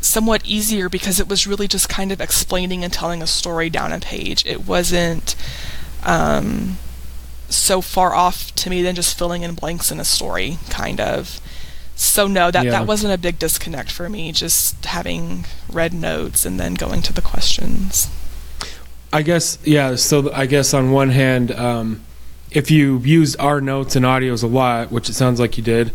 [0.00, 3.92] somewhat easier because it was really just kind of explaining and telling a story down
[3.92, 4.46] a page.
[4.46, 5.34] It wasn't.
[6.04, 6.78] Um,
[7.48, 11.40] so far off to me than just filling in blanks in a story, kind of.
[11.96, 12.70] So no, that yeah.
[12.70, 14.30] that wasn't a big disconnect for me.
[14.32, 18.08] Just having read notes and then going to the questions.
[19.12, 19.96] I guess yeah.
[19.96, 22.04] So I guess on one hand, um,
[22.50, 25.92] if you used our notes and audios a lot, which it sounds like you did,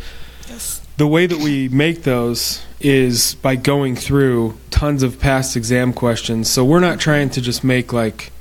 [0.47, 0.81] yes.
[0.97, 6.49] the way that we make those is by going through tons of past exam questions.
[6.49, 8.31] So we're not trying to just make like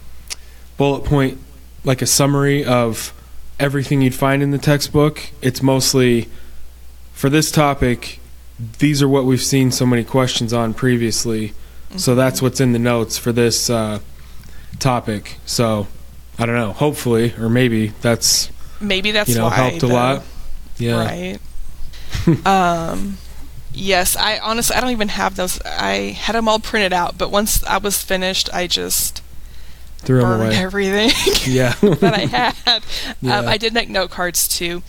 [0.76, 1.38] bullet point
[1.84, 3.12] like a summary of
[3.58, 5.30] everything you'd find in the textbook.
[5.40, 6.28] It's mostly
[7.12, 8.18] for this topic.
[8.78, 11.98] These are what we've seen so many questions on previously, mm-hmm.
[11.98, 14.00] so that's what's in the notes for this uh,
[14.78, 15.38] topic.
[15.46, 15.86] So
[16.38, 16.72] I don't know.
[16.72, 19.94] Hopefully, or maybe that's maybe that's you know why, helped a though.
[19.94, 20.22] lot.
[20.78, 21.04] Yeah.
[21.04, 22.46] Right.
[22.46, 23.18] um.
[23.74, 25.60] Yes, I honestly I don't even have those.
[25.62, 29.22] I had them all printed out, but once I was finished, I just
[29.98, 30.56] Threw burned away.
[30.56, 31.10] everything
[31.46, 31.72] yeah.
[31.80, 32.82] that I had.
[33.22, 33.38] Yeah.
[33.38, 34.82] Um, I did make note cards too.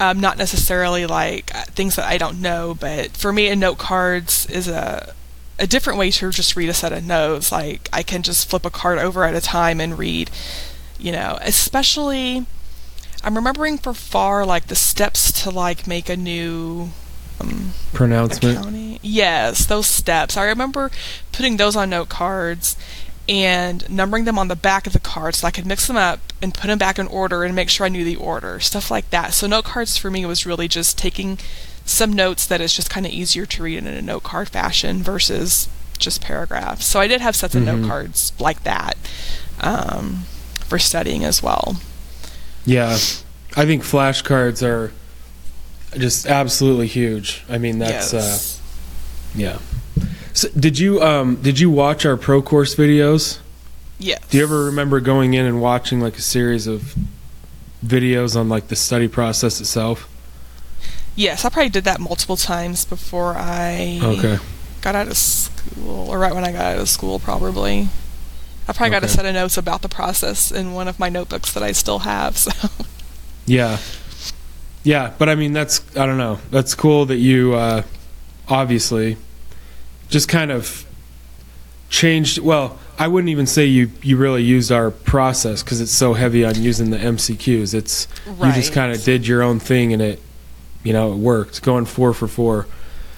[0.00, 3.78] Um, not necessarily like uh, things that I don't know, but for me, a note
[3.78, 5.14] cards is a
[5.58, 7.52] a different way to just read a set of notes.
[7.52, 10.30] Like I can just flip a card over at a time and read.
[10.98, 12.46] You know, especially
[13.22, 16.90] I'm remembering for FAR like the steps to like make a new
[17.40, 18.58] um, pronouncement.
[18.58, 18.98] Accounting.
[19.02, 20.36] Yes, those steps.
[20.36, 20.90] I remember
[21.32, 22.76] putting those on note cards
[23.28, 26.20] and numbering them on the back of the card so I could mix them up
[26.40, 29.10] and put them back in order and make sure I knew the order, stuff like
[29.10, 29.34] that.
[29.34, 31.38] So note cards for me was really just taking
[31.84, 35.02] some notes that is just kind of easier to read in a note card fashion
[35.02, 36.84] versus just paragraphs.
[36.84, 37.80] So I did have sets of mm-hmm.
[37.82, 38.96] note cards like that
[39.60, 40.24] um,
[40.68, 41.76] for studying as well.
[42.64, 42.92] Yeah,
[43.56, 44.92] I think flashcards are
[45.96, 47.44] just absolutely huge.
[47.48, 48.60] I mean, that's uh, yes.
[48.60, 49.58] uh, yeah.
[50.32, 53.38] So did you um, did you watch our pro course videos?
[53.98, 54.18] Yeah.
[54.28, 56.94] Do you ever remember going in and watching like a series of
[57.84, 60.08] videos on like the study process itself?
[61.14, 64.38] Yes, I probably did that multiple times before I okay.
[64.82, 67.88] got out of school, or right when I got out of school, probably.
[68.68, 69.00] I probably okay.
[69.00, 71.72] got a set of notes about the process in one of my notebooks that I
[71.72, 72.36] still have.
[72.46, 72.68] So.
[73.46, 73.78] Yeah.
[74.82, 76.38] Yeah, but I mean that's I don't know.
[76.50, 77.82] That's cool that you uh,
[78.48, 79.16] obviously
[80.08, 80.86] just kind of
[81.88, 82.38] changed.
[82.38, 86.44] Well, I wouldn't even say you you really used our process because it's so heavy
[86.44, 87.74] on using the MCQs.
[87.74, 88.48] It's right.
[88.48, 90.22] you just kind of did your own thing and it,
[90.82, 91.62] you know, it worked.
[91.62, 92.66] Going four for four.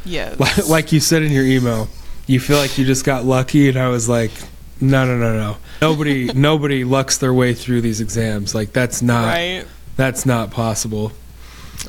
[0.04, 0.34] Yeah.
[0.68, 1.88] Like you said in your email,
[2.26, 4.32] you feel like you just got lucky, and I was like,
[4.80, 5.56] no, no, no, no.
[5.80, 8.54] Nobody nobody lucks their way through these exams.
[8.54, 9.64] Like that's not right.
[9.96, 11.12] that's not possible.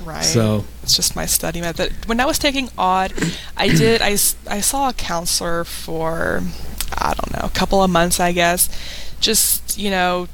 [0.04, 0.24] Right.
[0.24, 1.94] So it's just my study method.
[2.06, 3.14] When I was taking AUD,
[3.58, 4.12] I did I,
[4.48, 6.44] I saw a counselor for
[6.94, 8.70] I don't know a couple of months I guess.
[9.20, 10.28] Just you know,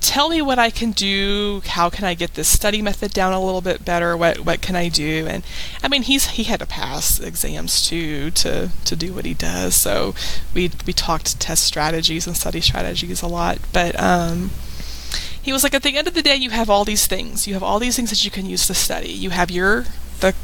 [0.00, 1.62] tell me what I can do.
[1.66, 4.16] How can I get this study method down a little bit better?
[4.16, 5.26] What what can I do?
[5.28, 5.44] And
[5.82, 9.74] I mean, he's he had to pass exams too to to do what he does.
[9.74, 10.14] So
[10.54, 13.58] we we talked test strategies and study strategies a lot.
[13.72, 14.50] But um,
[15.40, 17.46] he was like, at the end of the day, you have all these things.
[17.46, 19.10] You have all these things that you can use to study.
[19.10, 19.86] You have your
[20.20, 20.34] the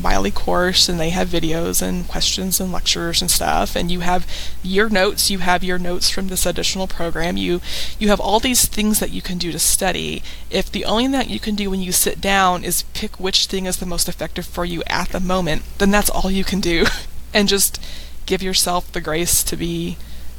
[0.00, 3.76] Wiley course, and they have videos and questions and lectures and stuff.
[3.76, 4.26] And you have
[4.62, 5.30] your notes.
[5.30, 7.36] You have your notes from this additional program.
[7.36, 7.60] You
[7.98, 10.22] you have all these things that you can do to study.
[10.50, 13.46] If the only thing that you can do when you sit down is pick which
[13.46, 16.60] thing is the most effective for you at the moment, then that's all you can
[16.60, 16.86] do,
[17.34, 17.80] and just
[18.26, 19.96] give yourself the grace to be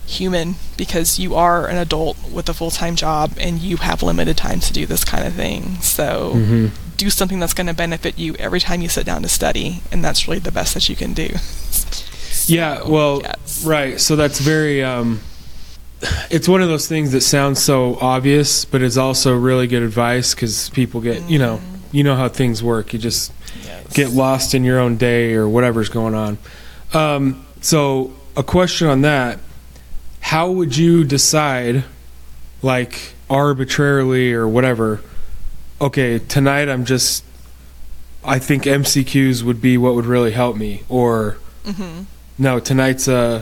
[0.08, 4.36] human because you are an adult with a full time job and you have limited
[4.38, 5.76] time to do this kind of thing.
[5.82, 6.68] So Mm-hmm.
[7.02, 10.04] Do something that's going to benefit you every time you sit down to study, and
[10.04, 11.30] that's really the best that you can do.
[12.46, 13.64] Yeah, well, yes.
[13.66, 14.00] right.
[14.00, 14.84] So that's very.
[14.84, 15.22] Um,
[16.30, 20.34] it's one of those things that sounds so obvious, but it's also really good advice
[20.34, 21.60] because people get, you know,
[21.92, 22.94] you know how things work.
[22.94, 23.32] You just
[23.66, 23.94] Yes.
[23.94, 26.38] get lost in your own day or whatever's going on.
[26.94, 29.40] Um, so, a question on that:
[30.22, 31.84] How would you decide,
[32.62, 35.02] like arbitrarily or whatever?
[35.82, 37.24] Okay, tonight I'm just.
[38.24, 42.04] I think MCQs would be what would really help me, or hmm
[42.38, 43.41] no, tonight's uh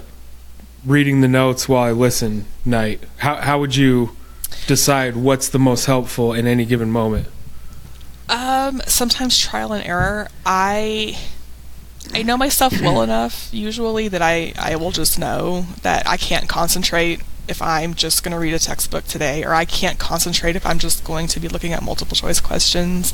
[0.86, 3.02] reading the notes while I listen night.
[3.18, 4.16] How how would you
[4.68, 7.28] decide what's the most helpful in any given moment?
[8.30, 10.30] Um, sometimes trial and error.
[10.46, 11.20] I
[12.14, 16.48] I know myself well enough usually that I I will just know that I can't
[16.48, 17.20] concentrate
[17.50, 20.80] if I'm just going to read a textbook today or I can't concentrate if I'm
[20.80, 23.14] just going to be looking at multiple choice questions.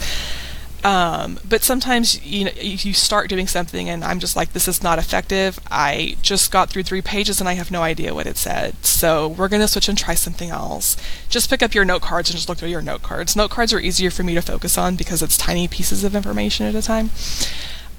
[0.85, 4.83] Um, but sometimes you know you start doing something and I'm just like this is
[4.83, 5.59] not effective.
[5.71, 8.85] I just got through three pages and I have no idea what it said.
[8.85, 10.95] So we're gonna switch and try something else.
[11.27, 13.35] Just pick up your note cards and just look through your note cards.
[13.35, 16.67] Note cards are easier for me to focus on because it's tiny pieces of information
[16.67, 17.09] at a time.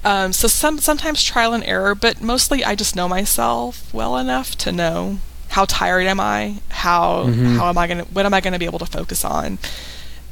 [0.05, 4.55] Um, so some sometimes trial and error, but mostly I just know myself well enough
[4.59, 5.17] to know
[5.49, 7.57] how tired am I, how Mhm.
[7.57, 9.57] how am I gonna what am I gonna be able to focus on,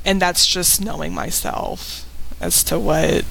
[0.03, 2.03] and that's just knowing myself
[2.41, 3.23] as to what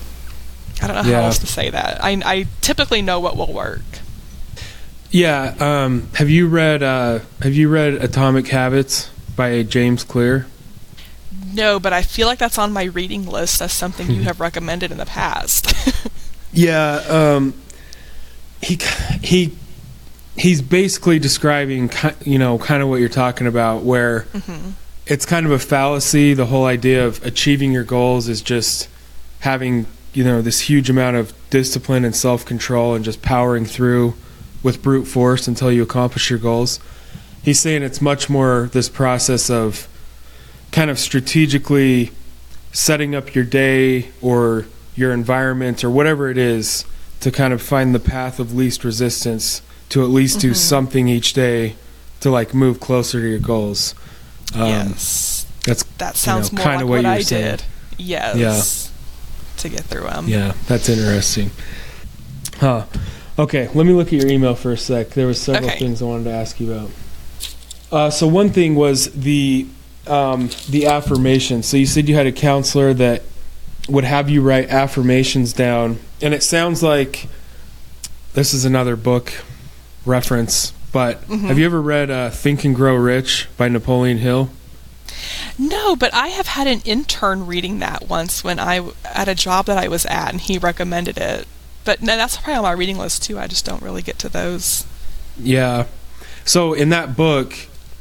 [0.83, 1.21] I don't know Yeah.
[1.21, 2.03] how else to say that.
[2.03, 3.83] I I typically know what will work.
[5.11, 10.47] Yeah, um, have you read uh, Have you read Atomic Habits by James Clear?
[11.53, 14.91] No, but I feel like that's on my reading list as something you have recommended
[14.91, 15.73] in the past.
[16.57, 17.53] Yeah, um,
[18.63, 18.79] he
[19.23, 19.51] he
[20.37, 21.91] he's basically describing
[22.25, 24.71] you know kind of what you're talking about, where hmm
[25.07, 26.35] it's kind of a fallacy.
[26.35, 28.89] The whole idea of achieving your goals is just
[29.41, 34.15] having you know this huge amount of discipline and self control and just powering through
[34.63, 36.81] with brute force until you accomplish your goals.
[37.43, 39.87] He's saying it's much more this process of
[40.73, 42.11] kind of strategically
[42.73, 44.65] setting up your day or
[44.97, 46.87] your environment or whatever it is
[47.21, 49.61] to kind of find the path of least resistance
[49.95, 50.57] to at least do Mhm.
[50.57, 51.77] something each day
[52.19, 53.95] to like move closer to your goals.
[54.53, 57.45] Um, yes, That's that sounds know, kinda like what what, you I saying.
[57.59, 57.63] did.
[57.97, 58.91] Yes,
[59.59, 60.27] to get through them.
[60.27, 61.53] yeah, that's interesting.
[62.59, 62.83] Huh.
[63.39, 65.11] Okay, let me look at your email for a sec.
[65.11, 65.79] There was several Okay.
[65.79, 66.91] things I wanted to ask you about.
[67.93, 69.67] Uh, so one thing was the
[70.09, 71.67] um, the affirmations.
[71.67, 73.23] So you said you had a counselor that
[73.89, 77.29] would have you write affirmations down, and it sounds like
[78.35, 79.33] this is another book
[80.05, 80.73] reference.
[80.93, 81.43] But Mhm.
[81.49, 84.51] have you ever read uh, Think and Grow Rich by Napoleon Hill?
[85.59, 89.67] No, but I have had an intern reading that once when I at a job
[89.67, 91.47] that I was at, and he recommended it.
[91.85, 93.39] But no, that's probably on my reading list too.
[93.39, 94.85] I just don't really get to those.
[95.39, 95.85] Yeah.
[96.45, 97.55] So in that book,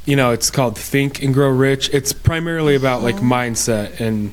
[0.04, 1.90] you know, it's called Think and Grow Rich.
[1.92, 3.22] It's primarily about like Mhm.
[3.30, 4.32] mindset and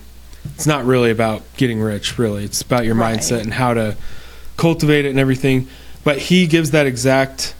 [0.55, 2.43] it's not really about getting rich, really.
[2.43, 3.17] It's about your Right.
[3.19, 3.95] mindset and how to
[4.57, 5.67] cultivate it and everything.
[6.03, 7.53] But he gives that exact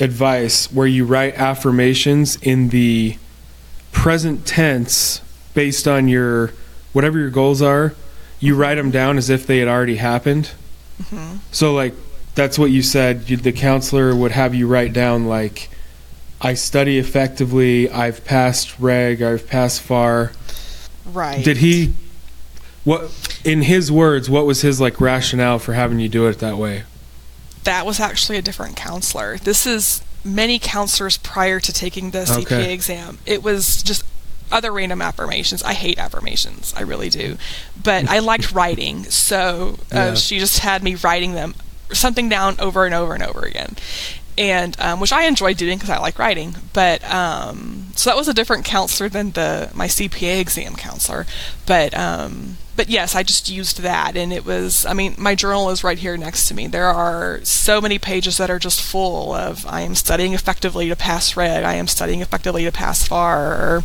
[0.00, 3.16] advice where you write affirmations in the
[3.92, 5.20] present tense
[5.54, 6.52] based on your
[6.92, 7.94] whatever your goals are.
[8.40, 10.52] You write them down as if they had already happened.
[11.08, 11.94] hmm So like
[12.34, 13.28] that's what you said.
[13.28, 15.68] You, the counselor would have you write down like,
[16.40, 17.90] "I study effectively.
[17.90, 19.22] I've passed REG.
[19.22, 20.30] I've passed FAR."
[21.04, 21.44] Right.
[21.44, 21.94] Did he?
[22.84, 23.10] What
[23.44, 24.30] in his words?
[24.30, 26.84] What was his like rationale for having you do it that way?
[27.64, 29.36] That was actually a different counselor.
[29.38, 32.72] This is many counselors prior to taking the CPA Okay.
[32.72, 33.18] exam.
[33.26, 34.04] It was just
[34.50, 35.62] other random affirmations.
[35.62, 36.72] I hate affirmations.
[36.76, 37.36] I really do.
[37.82, 40.14] But I liked writing, so uh, Yeah.
[40.14, 41.54] she just had me writing them
[41.92, 43.76] something down over and over and over again.
[44.36, 48.28] And um, which I enjoy doing because I like writing, but um, so that was
[48.28, 51.26] a different counselor than the my CPA exam counselor.
[51.66, 54.86] But um, but yes, I just used that, and it was.
[54.86, 56.68] I mean, my journal is right here next to me.
[56.68, 60.94] There are so many pages that are just full of I am studying effectively to
[60.94, 61.64] pass REG.
[61.64, 63.52] I am studying effectively to pass FAR.
[63.52, 63.84] Or,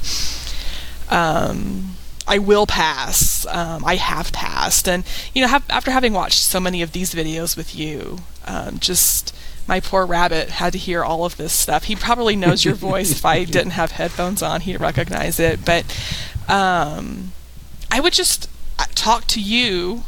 [1.10, 1.96] um,
[2.28, 3.48] I will pass.
[3.48, 7.16] Um, I have passed, and you know, have, after having watched so many of these
[7.16, 9.36] videos with you, um, just
[9.68, 11.86] my poor rabbit had to hear all of this stuff.
[11.86, 13.10] He probably knows your voice.
[13.10, 15.66] if I didn't have headphones on, he'd recognize it.
[15.66, 15.84] But
[16.48, 17.32] um,
[17.89, 18.53] I would just
[18.96, 20.04] talk to you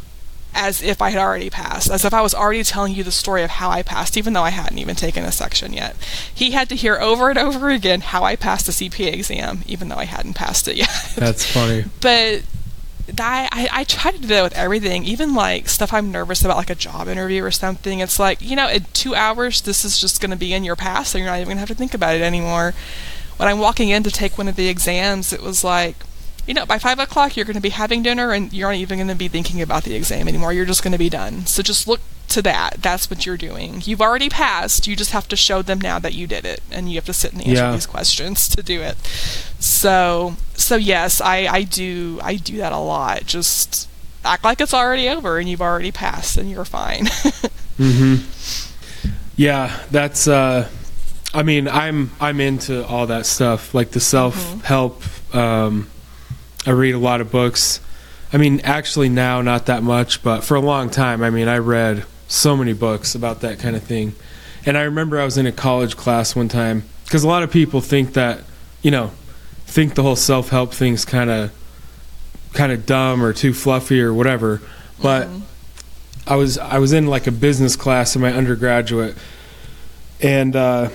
[0.56, 3.44] as if I had already passed, as if I was already telling you the story
[3.44, 5.98] of how I passed, even though I hadn't even taken a section yet.
[6.34, 9.90] He had to hear over and over again how I passed the CPA exam, even
[9.90, 11.12] though I hadn't passed it yet.
[11.18, 11.84] That's funny.
[12.00, 12.44] but
[13.20, 16.58] I, I, I try to do that with everything, even like stuff I'm nervous about,
[16.58, 18.00] like a job interview or something.
[18.00, 20.76] It's like, you know, in two hours, this is just going to be in your
[20.78, 22.74] past, and you're not even going to have to think about it anymore.
[23.38, 25.98] When I'm walking in to take one of the exams, it was like,
[26.48, 28.98] you know, by five o'clock, you're going to be having dinner, and you're not even
[29.00, 30.54] going to be thinking about the exam anymore.
[30.54, 31.46] You're just going to be done.
[31.46, 32.82] So just look to that.
[32.82, 33.82] That's what you're doing.
[33.86, 34.88] You've already passed.
[34.88, 37.14] You just have to show them now that you did it, and you have to
[37.14, 37.72] sit and answer Yeah.
[37.72, 38.98] these questions to do it.
[39.60, 43.26] So, so yes, I, I do I do that a lot.
[43.26, 43.88] Just
[44.24, 47.08] act like it's already over and you've already passed and you're fine.
[47.78, 49.10] Mm-hmm.
[49.36, 50.28] Yeah, that's.
[50.30, 50.70] uh
[51.34, 55.02] I mean, I'm I'm into all that stuff, like the self help.
[55.36, 55.90] Um,
[56.66, 57.80] I read a lot of books.
[58.34, 61.58] I mean, actually now not that much, but for a long time, I mean, I
[61.58, 64.16] read so many books about that kind of thing.
[64.66, 67.52] And I remember I was in a college class one time because a lot of
[67.52, 68.42] people think that,
[68.82, 69.12] you know,
[69.66, 71.52] think the whole self help thing's kind of
[72.54, 74.62] kind of dumb or too fluffy or whatever.
[75.02, 75.28] But
[76.26, 79.16] I was I was in like a business class in my undergraduate,
[80.22, 80.90] and uh,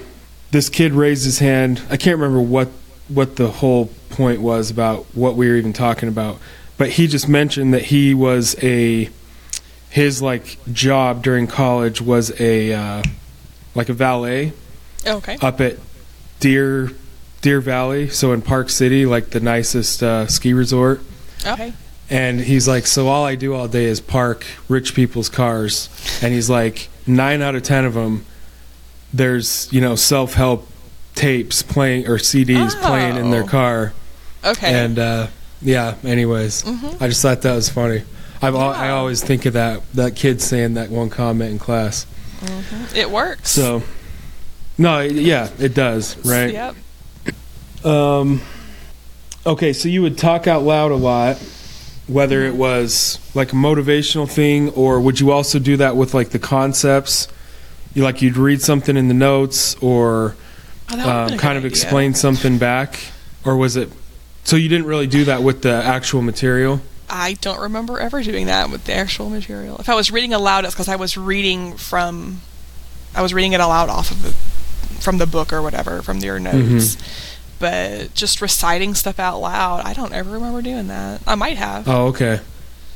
[0.51, 1.81] this kid raised his hand.
[1.91, 2.69] I can't remember what
[3.11, 6.39] what the whole point was about what we were even talking about,
[6.77, 9.09] but he just mentioned that he was a
[9.91, 13.03] his like job during college was a uh,
[13.75, 14.53] like a valet
[15.07, 15.37] okay.
[15.41, 15.77] up at
[16.39, 16.93] Deer
[17.43, 21.01] Deer Valley, so in Park City, like the nicest uh, ski resort.
[21.47, 21.73] Okay.
[22.11, 25.89] And he's like, so all I do all day is park rich people's cars.
[26.23, 28.27] And he's like, nine out of ten of them,
[29.13, 30.69] there's you know self help
[31.15, 33.47] tapes playing or CDs playing in their Oh.
[33.47, 33.93] car.
[34.45, 34.73] Okay.
[34.73, 35.27] And uh,
[35.61, 37.01] yeah, anyways, Mhm.
[37.01, 38.03] I just thought that was funny.
[38.43, 42.07] I've al- I always think of that that kid saying that one comment in class.
[42.95, 43.51] it works.
[43.51, 43.83] So,
[44.79, 46.51] no, it- yeah, it does, right?
[46.55, 46.75] Yep.
[47.85, 48.41] Um,
[49.47, 51.37] okay, so you would talk out loud a lot,
[52.07, 56.31] whether it was like a motivational thing, or would you also do that with like
[56.31, 57.29] the concepts?
[57.95, 60.35] You like you'd read something in the notes, or
[60.93, 61.71] Oh, um, kind of idea.
[61.71, 62.99] explain something back,
[63.45, 63.91] or was it?
[64.45, 66.81] So you didn't really do that with the actual material.
[67.09, 69.79] I don't remember ever doing that with the actual material.
[69.79, 72.41] If I was reading aloud, it's because I was reading from,
[73.15, 74.31] I was reading it aloud off of the,
[75.03, 76.97] from the book or whatever, from your notes.
[77.59, 81.21] But just reciting stuff out loud, I don't ever remember doing that.
[81.27, 81.87] I might have.
[81.89, 82.41] Oh, okay,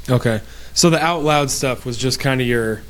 [0.08, 0.40] okay.
[0.74, 2.82] So the out loud stuff was just kind of your,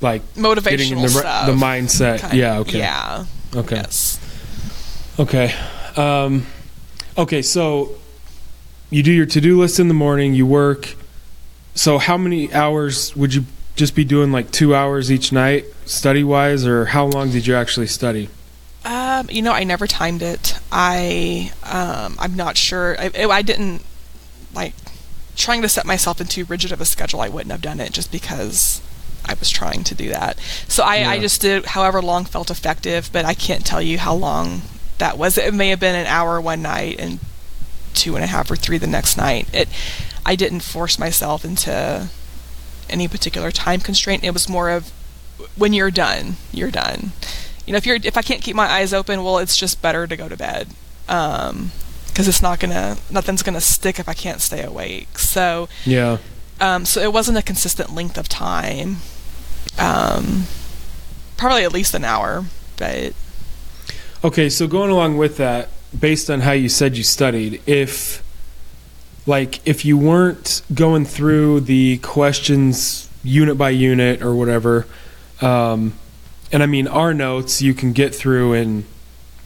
[0.00, 1.46] like Motivational getting in the, stuff.
[1.46, 2.20] the mindset.
[2.20, 2.58] Kind- yeah.
[2.58, 2.78] Okay.
[2.78, 3.24] Yeah.
[3.54, 3.76] Okay.
[3.76, 4.20] Yes.
[5.18, 5.54] Okay.
[5.96, 6.46] Um,
[7.16, 7.96] okay, so
[8.90, 10.94] you do your to do list in the morning, you work.
[11.74, 13.44] So, how many hours would you
[13.76, 17.54] just be doing like two hours each night, study wise, or how long did you
[17.54, 18.28] actually study?
[18.84, 20.58] Um, you know, I never timed it.
[20.70, 22.96] I, um, I'm not sure.
[22.98, 23.82] I, I didn't
[24.54, 24.74] like
[25.34, 27.20] trying to set myself into rigid of a schedule.
[27.20, 28.80] I wouldn't have done it just because
[29.26, 30.38] I was trying to do that.
[30.68, 34.14] So I, I just did however long felt effective, but I can't tell you how
[34.14, 34.62] long
[34.98, 35.36] that was.
[35.36, 37.18] It may have been an hour one night and
[37.94, 39.48] two and a half or three the next night.
[39.52, 39.68] It,
[40.24, 42.08] I didn't force myself into
[42.88, 44.22] any particular time constraint.
[44.24, 44.90] It was more of
[45.56, 47.12] when you're done, you're done.
[47.66, 50.06] You know, if you're if I can't keep my eyes open, well, it's just better
[50.06, 50.68] to go to bed.
[51.08, 51.72] Um,
[52.08, 55.18] because it's not gonna nothing's gonna stick if I can't stay awake.
[55.18, 56.16] So, Yeah.
[56.60, 58.98] um, so it wasn't a consistent length of time.
[59.78, 60.44] Um,
[61.36, 62.44] probably at least an hour,
[62.78, 63.12] but
[64.26, 68.24] Okay, so going along with that, based on how you said you studied, if
[69.24, 74.86] like if you weren't going through the questions unit by unit or whatever,
[75.40, 75.92] um,
[76.50, 78.84] and I mean our notes you can get through in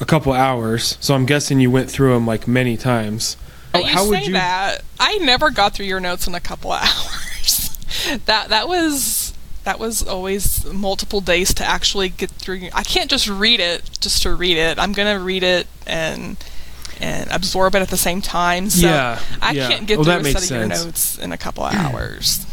[0.00, 0.96] a couple hours.
[1.00, 3.36] So I'm guessing you went through them like many times.
[3.74, 7.76] you say that I never got through your notes in a couple hours.
[8.24, 9.19] that that was
[9.64, 12.68] that was always multiple days to actually get through.
[12.72, 14.78] I can't just read it just to read it.
[14.78, 16.36] I'm gonna read it and
[17.00, 18.68] and absorb it at the same time.
[18.70, 19.68] So Yeah, I yeah.
[19.68, 22.44] can't get Well, through a set of your notes in a couple of hours.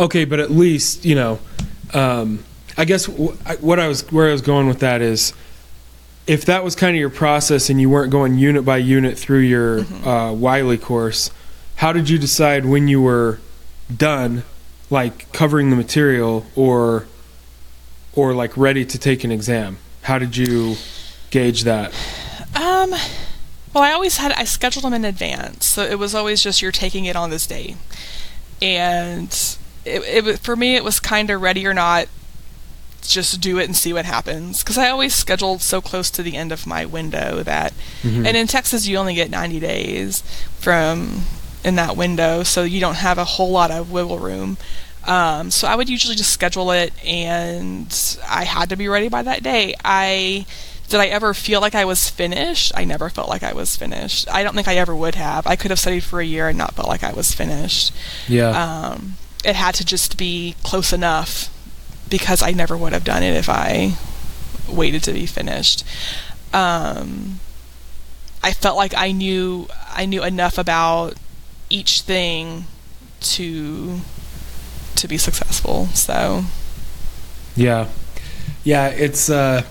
[0.00, 1.38] Okay, but at least you know.
[1.92, 2.44] Um,
[2.76, 5.32] I guess w- I- what I was where I was going with that is,
[6.26, 9.40] if that was kind of your process and you weren't going unit by unit through
[9.40, 10.08] your Mm-hmm.
[10.08, 11.30] uh, Wiley course,
[11.76, 13.38] how did you decide when you were
[13.96, 14.42] done,
[14.90, 17.06] like covering the material or,
[18.14, 19.78] or like ready to take an exam?
[20.02, 20.76] How did you
[21.30, 21.92] gauge that?
[22.54, 22.90] Um,
[23.72, 26.70] well, I always had I scheduled them in advance, so it was always just you're
[26.72, 27.76] taking it on this day,
[28.62, 29.28] and
[29.84, 32.06] it, it for me it was kind of ready or not
[33.02, 36.36] just do it and see what happens because i always scheduled so close to the
[36.38, 38.26] end of my window that Mhm.
[38.26, 40.22] and in texas you only get 90 days
[40.58, 41.24] from
[41.64, 44.56] in that window so you don't have a whole lot of wiggle room.
[45.06, 49.22] Um, so i would usually just schedule it and i had to be ready by
[49.22, 49.74] that day.
[49.84, 50.46] I
[50.88, 52.72] did i ever feel like i was finished?
[52.74, 54.28] I never felt like i was finished.
[54.30, 55.46] I don't think i ever would have.
[55.46, 57.92] I could have studied for a year and not felt like i was finished.
[58.28, 58.50] Yeah.
[58.50, 61.50] um, it had to just be close enough
[62.08, 63.94] because I never would have done it if I
[64.68, 65.84] waited to be finished.
[66.52, 67.40] Um,
[68.42, 71.14] I felt like I knew I knew enough about
[71.70, 72.64] each thing
[73.20, 74.00] to
[74.96, 75.86] to be successful.
[75.86, 76.44] So
[77.56, 77.88] Yeah,
[78.62, 78.88] yeah.
[78.88, 79.62] It's uh,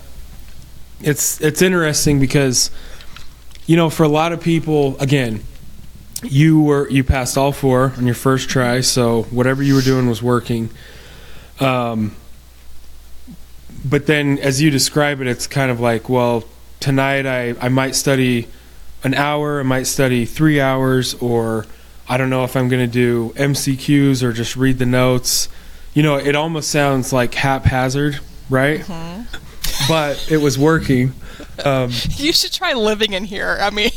[1.02, 2.72] it's it's interesting because
[3.66, 5.44] you know, for a lot of people, again,
[6.24, 10.08] you were you passed all four on your first try, so whatever you were doing
[10.08, 10.70] was working.
[11.60, 12.16] Um,
[13.86, 16.44] but then, as you describe it, it's kind of like, well,
[16.80, 18.48] tonight I I might study
[19.04, 21.66] an hour, I might study three hours, or
[22.08, 25.47] I don't know if I'm going to do MCQs or just read the notes.
[25.93, 28.84] You know, it almost sounds like haphazard, right?
[29.88, 31.14] But it was working.
[31.64, 33.58] Um, you should try living in here.
[33.60, 33.91] I mean,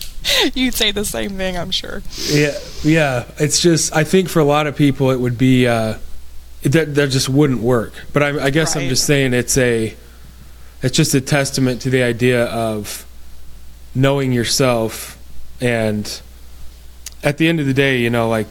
[0.54, 2.02] you'd say the same thing, I'm sure.
[2.28, 3.24] yeah, yeah.
[3.38, 5.98] It's just I think for a lot of people it would be uh,
[6.62, 7.92] that that just wouldn't work.
[8.12, 9.94] But I, I guess I'm just saying it's a
[10.82, 13.06] it's just a testament to the idea of
[13.94, 15.18] knowing yourself
[15.60, 16.20] and
[17.22, 18.46] at the end of the day, you know, like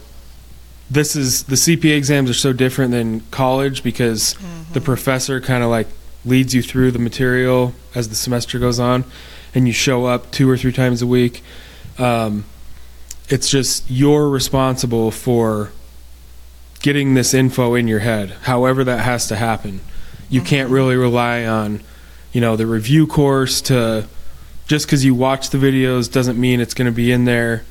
[0.89, 4.35] this is the CPA exams are so different than college because
[4.73, 5.87] the professor kind of like
[6.25, 9.03] leads you through the material as the semester goes on,
[9.55, 11.43] and you show up two or three times a week.
[11.97, 12.45] Um,
[13.29, 15.71] it's just you're responsible for
[16.81, 19.79] getting this info in your head, however that has to happen.
[20.29, 21.81] You can't really rely on,
[22.33, 24.07] you know, the review course to
[24.67, 27.63] just because you watch the videos doesn't mean it's going to be in there.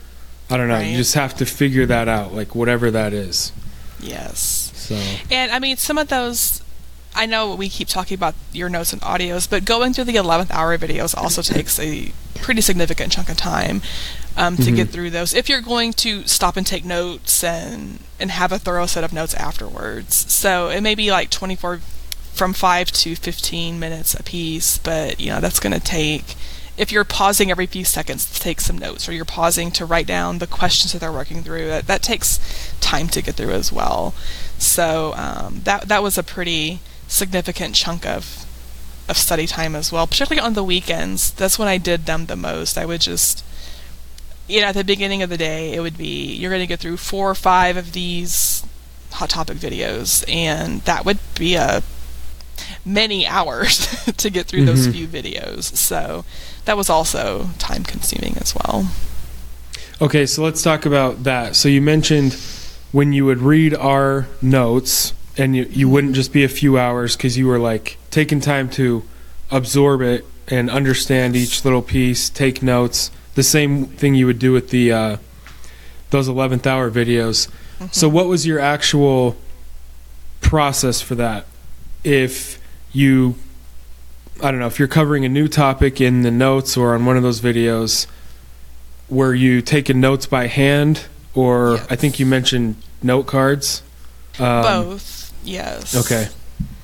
[0.51, 0.81] I don't know.
[0.81, 3.53] You just have to figure that out, like whatever that is.
[4.01, 4.73] Yes.
[4.75, 6.63] So And I mean, some of those,
[7.15, 10.51] I know we keep talking about your notes and audios, but going through the 11th
[10.51, 13.83] hour videos also takes a pretty significant chunk of time
[14.37, 15.35] um, to get through those.
[15.35, 19.13] If you're going to stop and take notes and and have a thorough set of
[19.13, 21.81] notes afterwards, so it may be like 24
[22.33, 26.37] from five to 15 minutes a piece, but you know that's going to take.
[26.81, 30.07] If you're pausing every few seconds to take some notes, or you're pausing to write
[30.07, 32.41] down the questions that they're working through, that, that takes
[32.81, 34.15] time to get through as well.
[34.57, 38.47] So um, that that was a pretty significant chunk of
[39.11, 41.33] of study time as well, particularly on the weekends.
[41.33, 42.79] That's when I did them the most.
[42.79, 43.45] I would just,
[44.49, 46.81] you know, at the beginning of the day, it would be you're going to get
[46.81, 48.65] through four or five of these
[49.13, 51.83] hot topic videos, and that would be a
[52.85, 54.93] many hours to get through those Mhm.
[54.93, 55.65] few videos.
[55.77, 56.25] So
[56.71, 58.89] that was also time consuming as well.
[60.01, 61.57] Okay, so let's talk about that.
[61.57, 62.35] So you mentioned
[62.93, 67.17] when you would read our notes, and you, you wouldn't just be a few hours
[67.17, 69.03] because you were like taking time to
[69.51, 73.11] absorb it and understand each little piece, take notes.
[73.35, 75.17] The same thing you would do with the uh,
[76.11, 77.51] those eleventh hour videos.
[77.91, 79.37] So what was your actual
[80.41, 81.47] process for that?
[82.05, 82.61] If
[82.93, 83.35] you,
[84.43, 87.17] I don't know, if you're covering a new topic in the notes or on one
[87.17, 88.07] of those videos,
[89.09, 93.83] were you taking notes by hand, or I think you mentioned note cards?
[94.39, 95.95] Um, Both, yes.
[95.95, 96.29] Okay.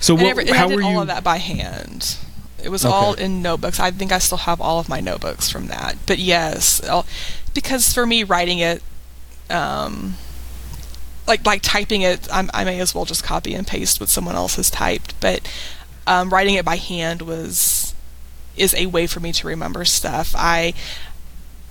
[0.01, 0.25] So what?
[0.27, 1.01] every- and I how did were all you?
[1.01, 2.17] of that by hand.
[2.63, 2.93] It was Okay.
[2.95, 3.79] all in notebooks.
[3.79, 5.97] I think I still have all of my notebooks from that.
[6.07, 6.81] But yes,
[7.55, 8.83] because for me, writing it,
[9.51, 10.17] um,
[11.29, 14.35] like like typing it, I'm, I may as well just copy and paste what someone
[14.35, 15.15] else has typed.
[15.21, 15.47] But
[16.07, 17.95] um, writing it by hand was
[18.57, 20.35] is a way for me to remember stuff.
[20.37, 20.75] I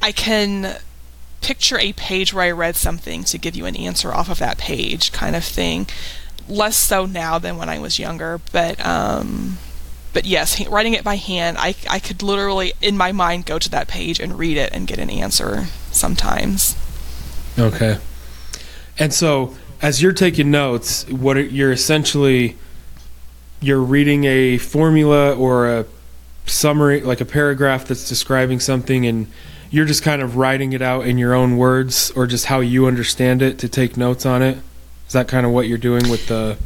[0.01, 0.77] I can
[1.41, 4.57] picture a page where I read something to give you an answer off of that
[4.57, 5.87] page, kind of thing.
[6.47, 9.57] Less so now than when I was younger, but um,
[10.13, 13.69] but yes, writing it by hand, I I could literally in my mind go to
[13.71, 16.75] that page and read it and get an answer sometimes.
[17.57, 17.97] Okay.
[18.97, 22.57] And so, as you're taking notes, what are, you're essentially
[23.65, 25.85] you're reading a formula or a
[26.45, 29.27] summary, like a paragraph that's describing something, and
[29.71, 32.85] you're just kind of writing it out in your own words or just how you
[32.85, 34.57] understand it to take notes on it.
[35.07, 36.57] Is that kind of what you're doing with the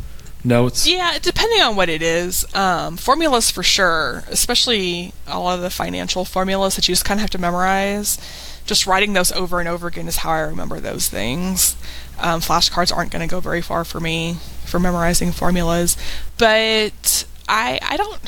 [0.43, 0.87] notes?
[0.87, 2.45] Yeah, depending on what it is.
[2.53, 7.21] Um, formulas for sure, especially all of the financial formulas that you just kind of
[7.21, 8.17] have to memorize.
[8.66, 11.76] Just writing those over and over again is how I remember those things.
[12.20, 15.97] Um, flashcards aren't going to go very far for me for memorizing formulas,
[16.38, 18.20] but I I don't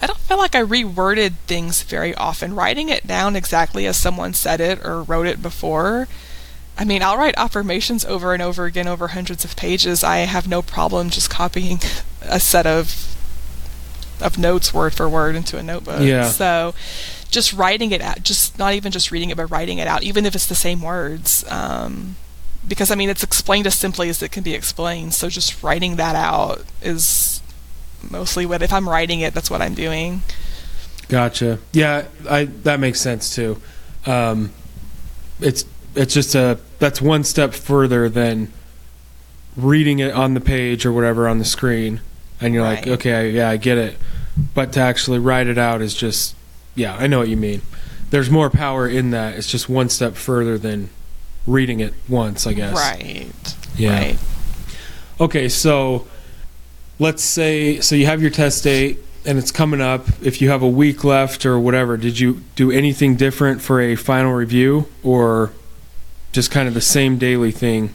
[0.00, 2.54] I don't feel like I reworded things very often.
[2.54, 6.08] Writing it down exactly as someone said it or wrote it before.
[6.76, 10.02] I mean, I'll write affirmations over and over again over hundreds of pages.
[10.02, 11.80] I have no problem just copying
[12.22, 13.14] a set of
[14.20, 16.00] of notes word for word into a notebook.
[16.00, 16.28] Yeah.
[16.28, 16.74] So
[17.32, 20.24] just writing it out, just not even just reading it, but writing it out, even
[20.24, 21.44] if it's the same words.
[21.50, 22.14] Um,
[22.68, 25.14] because I mean, it's explained as simply as it can be explained.
[25.14, 27.40] So just writing that out is
[28.08, 28.62] mostly what.
[28.62, 30.22] If I'm writing it, that's what I'm doing.
[31.08, 31.58] Gotcha.
[31.72, 33.60] Yeah, I that makes sense too.
[34.06, 34.52] Um,
[35.40, 35.64] it's
[35.96, 38.52] it's just a that's one step further than
[39.56, 42.00] reading it on the page or whatever on the screen,
[42.40, 43.96] and you're like, okay, yeah, I get it.
[44.54, 46.34] But to actually write it out is just,
[46.74, 47.62] yeah, I know what you mean.
[48.10, 49.36] There's more power in that.
[49.36, 50.90] It's just one step further than
[51.46, 52.74] reading it once, I guess.
[52.74, 53.32] Right.
[53.76, 53.98] Yeah.
[53.98, 54.18] Right.
[55.20, 56.06] Okay, so
[56.98, 60.06] let's say so you have your test date and it's coming up.
[60.20, 63.96] If you have a week left or whatever, did you do anything different for a
[63.96, 65.52] final review or
[66.32, 67.94] just kind of the same daily thing?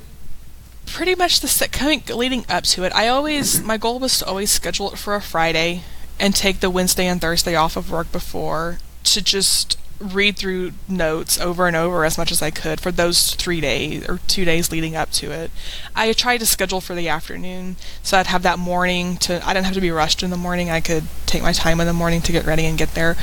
[0.87, 2.95] pretty much the coming leading up to it.
[2.95, 5.83] I always my goal was to always schedule it for a Friday
[6.19, 11.39] and take the Wednesday and Thursday off of work before to just read through notes
[11.39, 14.71] over and over as much as I could for those three days or two days
[14.71, 15.51] leading up to it.
[15.95, 19.65] I tried to schedule for the afternoon so I'd have that morning to I didn't
[19.65, 20.69] have to be rushed in the morning.
[20.69, 23.15] I could take my time in the morning to get ready and get there.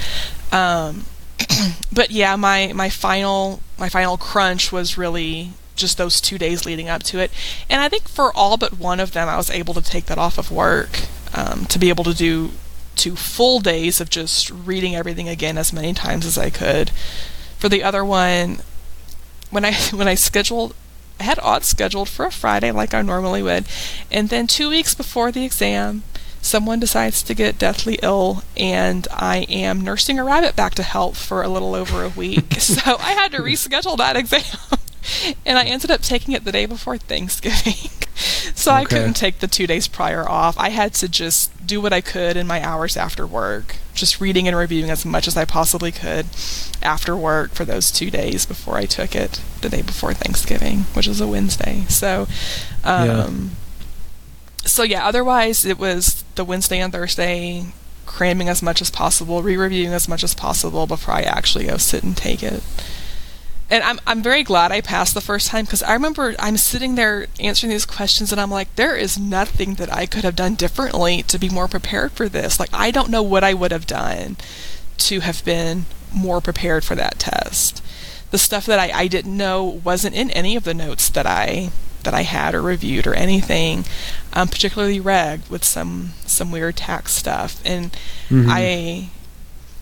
[0.51, 1.05] Um,
[1.92, 6.88] but yeah, my my final my final crunch was really just those two days leading
[6.88, 7.32] up to it,
[7.68, 10.18] and I think for all but one of them, I was able to take that
[10.18, 11.01] off of work
[11.34, 12.51] um, to be able to do
[12.97, 16.90] two full days of just reading everything again as many times as I could.
[17.59, 18.59] For the other one,
[19.51, 20.74] when I when I scheduled.
[21.20, 23.66] I had AUD scheduled for a Friday like I normally would,
[24.11, 26.03] and then two weeks before the exam,
[26.45, 31.16] someone decides to get deathly ill and I am nursing a rabbit back to health
[31.16, 32.55] for a little over a week.
[32.61, 34.42] so I had to reschedule that exam.
[35.44, 37.90] And I ended up taking it the day before Thanksgiving.
[38.55, 40.59] so I couldn't take the 2 days prior off.
[40.59, 44.46] I had to just do what I could in my hours after work, just reading
[44.46, 46.26] and reviewing as much as I possibly could
[46.82, 51.07] after work for those 2 days before I took it the day before Thanksgiving, which
[51.07, 51.84] was a Wednesday.
[51.88, 52.26] So
[52.84, 53.52] um
[54.64, 57.66] so yeah, otherwise it was the Wednesday and Thursday
[58.07, 62.05] cramming as much as possible, re-reviewing as much as possible before I actually go sit
[62.05, 62.62] and take it.
[63.75, 66.95] And I'm I'm very glad I passed the first time because I remember I'm sitting
[66.95, 70.55] there answering these questions and I'm like, there is nothing that I could have done
[70.55, 72.61] differently to be more prepared for this.
[72.61, 74.37] Like I don't know what I would have done
[74.99, 77.83] to have been more prepared for that test.
[78.31, 81.70] The stuff that I, I didn't know wasn't in any of the notes that I
[82.05, 83.87] that I had or reviewed or anything,
[84.35, 87.61] um, particularly REG with some some weird tax stuff.
[87.64, 87.91] And
[88.31, 88.47] Mhm.
[88.49, 89.09] I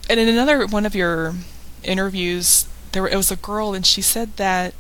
[0.09, 1.34] and in another one of your
[1.82, 4.74] interviews, there it was a girl and she said that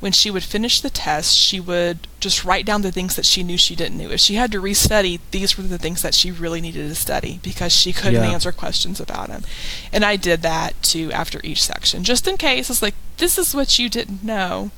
[0.00, 3.42] when she would finish the test, she would just write down the things that she
[3.42, 4.08] knew she didn't know.
[4.08, 7.38] If she had to restudy, these were the things that she really needed to study
[7.42, 8.30] because she couldn't Yeah.
[8.30, 9.44] answer questions about them.
[9.92, 12.70] And I did that too after each section, just in case.
[12.70, 14.70] It's like this is what you didn't know.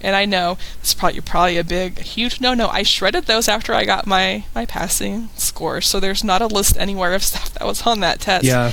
[0.00, 2.68] And I know it's probably probably a big, huge no no.
[2.68, 6.76] I shredded those after I got my my passing score, so there's not a list
[6.78, 8.70] anywhere of stuff that was on that test Yeah.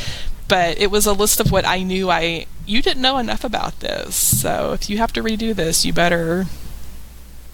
[0.47, 3.79] but it was a list of what I knew I you didn't know enough about
[3.79, 4.15] this.
[4.15, 6.45] So if you have to redo this, you better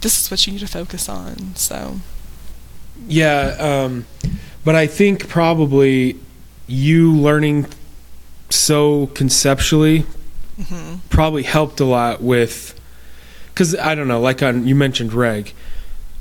[0.01, 1.55] this is what you need to focus on.
[1.55, 1.97] So
[3.07, 4.05] Yeah, um,
[4.63, 6.19] but I think probably
[6.67, 7.67] you learning
[8.49, 10.05] so conceptually
[10.59, 10.99] mhm.
[11.09, 12.79] probably helped a lot with
[13.53, 15.53] because I don't know, like on you mentioned REG,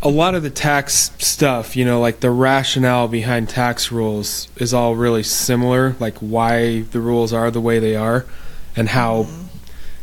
[0.02, 4.72] a lot of the tax stuff, you know, like the rationale behind tax rules is
[4.72, 8.24] all really similar, like why the rules are the way they are,
[8.76, 9.26] and how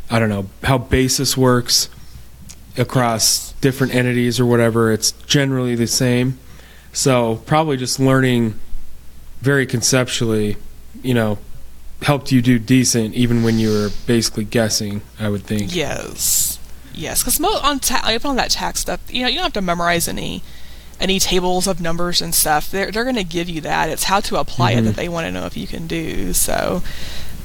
[0.10, 1.90] I don't know how basis works
[2.78, 4.92] across different entities or whatever.
[4.92, 6.38] It's generally the same.
[6.94, 8.60] So probably just learning
[9.42, 10.58] very conceptually,
[11.04, 11.38] you know,
[12.04, 15.02] helped you do decent even when you were basically guessing.
[15.20, 15.76] I would think.
[15.76, 16.60] yes,
[16.94, 19.54] yes, because mo- on ta- even on that tax stuff, you know, you don't have
[19.54, 20.44] to memorize any
[21.00, 22.72] any tables of numbers and stuff.
[22.72, 23.90] They're they're going to give you that.
[23.90, 24.86] It's how to apply it Mhm.
[24.86, 26.34] that they want to know if you can do.
[26.34, 26.82] So,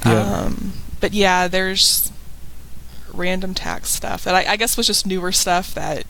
[0.05, 0.19] Yeah.
[0.45, 0.73] um,
[1.03, 2.13] but yeah, there's
[3.13, 6.05] random tax stuff that I, I guess was just newer stuff that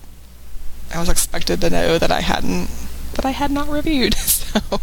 [0.93, 2.69] I was expected to know that I hadn't
[3.15, 4.13] that I had not reviewed.
[4.53, 4.79] So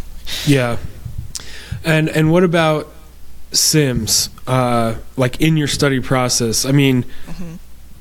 [0.47, 0.79] Yeah.
[1.85, 2.89] And and what about
[3.53, 4.31] Sims?
[4.49, 6.65] Uh, like in your study process?
[6.65, 7.59] I mean, mhm.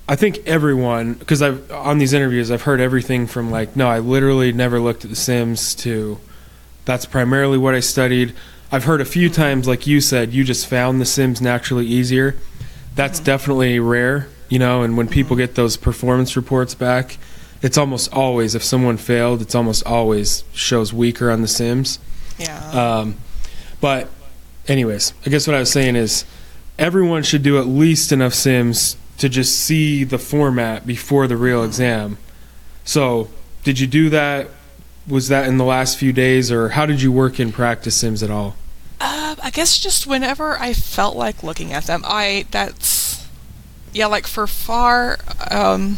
[0.07, 3.99] I think everyone because I've on these interviews I've heard everything from like no, I
[3.99, 6.17] literally never looked at the Sims to
[6.85, 8.33] that's primarily what I studied.
[8.71, 12.35] I've heard a few times, like you said, you just found the Sims naturally easier.
[12.95, 14.83] That's definitely rare, you know.
[14.83, 17.17] And when people get those performance reports back,
[17.61, 21.99] it's almost always if someone failed, it's almost always shows weaker on the Sims.
[22.37, 22.69] yeah.
[22.71, 23.17] Um,
[23.81, 24.09] but,
[24.67, 26.25] anyways, I guess what I was saying is
[26.77, 31.63] everyone should do at least enough Sims to just see the format before the real
[31.63, 32.17] exam.
[32.85, 33.29] So,
[33.63, 34.49] did you do that?
[35.09, 38.21] Was that in the last few days, or how did you work in practice Sims
[38.21, 38.55] at all?
[39.01, 43.27] Uh, I guess just whenever I felt like looking at them, I that's
[43.93, 45.19] yeah, like for FAR.
[45.49, 45.97] Um,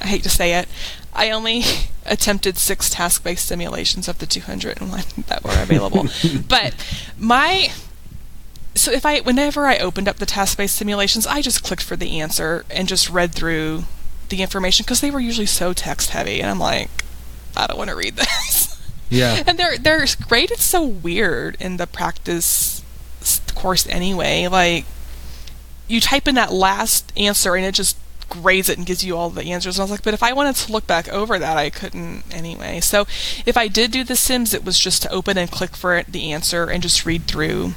[0.00, 0.68] I hate to say it,
[1.12, 1.62] I only
[2.06, 6.06] attempted six task-based simulations of the 201 that were available.
[6.48, 6.74] but
[7.18, 7.72] my
[8.74, 12.20] so if I whenever I opened up the task-based simulations, I just clicked for the
[12.20, 13.84] answer and just read through
[14.28, 16.90] the information because they were usually so text-heavy, and I'm like,
[17.58, 18.66] I don't want to read this.
[19.10, 19.42] Yeah.
[19.46, 20.50] And they're they're great.
[20.50, 22.82] It's so weird in the practice
[23.54, 24.46] course anyway.
[24.46, 24.84] Like
[25.88, 27.96] you type in that last answer and it just
[28.28, 29.78] grades it and gives you all the answers.
[29.78, 32.24] And I was like, but if I wanted to look back over that, I couldn't
[32.30, 32.80] anyway.
[32.80, 33.06] So
[33.46, 36.12] if I did do the Sims, it was just to open and click for it,
[36.12, 37.72] the answer and just read through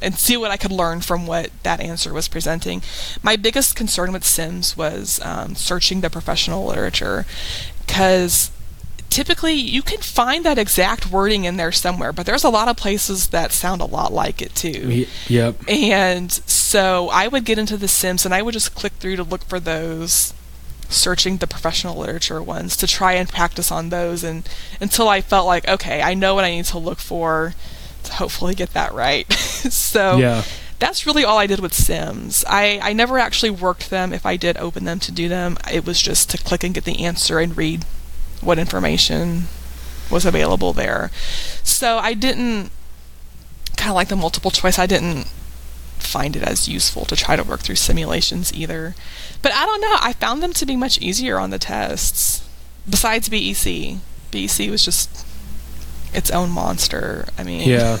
[0.00, 2.82] and see what I could learn from what that answer was presenting.
[3.20, 7.26] My biggest concern with Sims was um, searching the professional literature
[7.84, 8.52] because
[9.18, 12.76] typically you can find that exact wording in there somewhere, but there's a lot of
[12.76, 15.06] places that sound a lot like it too.
[15.26, 15.56] Yep.
[15.68, 19.24] And so I would get into the Sims and I would just click through to
[19.24, 20.32] look for those
[20.88, 24.48] searching the professional literature ones to try and practice on those and
[24.80, 27.54] until I felt like okay, I know what I need to look for
[28.04, 29.30] to hopefully get that right.
[29.32, 30.44] so Yeah.
[30.78, 32.44] that's really all I did with Sims.
[32.48, 35.58] I, I never actually worked them if I did open them to do them.
[35.70, 37.84] It was just to click and get the answer and read
[38.40, 39.44] what information
[40.10, 41.10] was available there.
[41.62, 42.70] So I didn't
[43.76, 44.78] kind of like the multiple choice.
[44.78, 45.26] I didn't
[45.98, 48.94] find it as useful to try to work through simulations either.
[49.42, 49.96] But I don't know.
[50.00, 52.44] I found them to be much easier on the tests.
[52.88, 53.98] Besides BEC,
[54.30, 55.26] BEC was just
[56.14, 57.26] its own monster.
[57.36, 57.98] I mean, Yeah.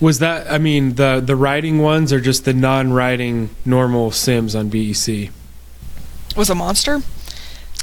[0.00, 0.50] Was that?
[0.50, 5.30] I mean, the the writing ones are just the non-writing normal Sims on BEC.
[6.36, 7.02] was a monster.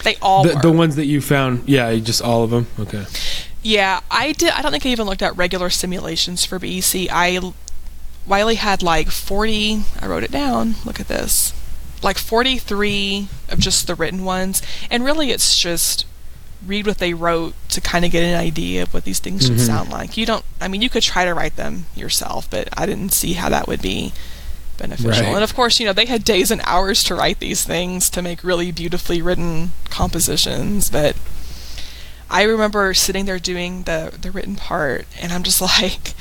[0.04, 2.68] They all The, the ones that you found, yeah, just all of them.
[2.80, 3.06] Okay.
[3.64, 4.52] Yeah, I did.
[4.52, 7.08] I don't think I even looked at regular simulations for BEC.
[7.12, 7.40] I
[8.28, 9.84] Wiley had like forty.
[10.00, 10.76] I wrote it down.
[10.86, 11.54] Look at this,
[12.02, 16.06] like forty-three of just the written ones, and really it's just
[16.66, 19.56] read what they wrote to kind of get an idea of what these things should
[19.58, 19.66] Mhm.
[19.66, 20.18] sound like.
[20.18, 20.46] You don't.
[20.60, 23.68] I mean, you could try to write them yourself, but I didn't see how that
[23.68, 24.14] would be
[24.78, 25.12] beneficial.
[25.12, 25.36] Right.
[25.36, 28.22] And of course, you know, they had days and hours to write these things to
[28.22, 31.16] make really beautifully written compositions, but
[32.32, 36.14] I remember sitting there doing the the written part, and I'm just like,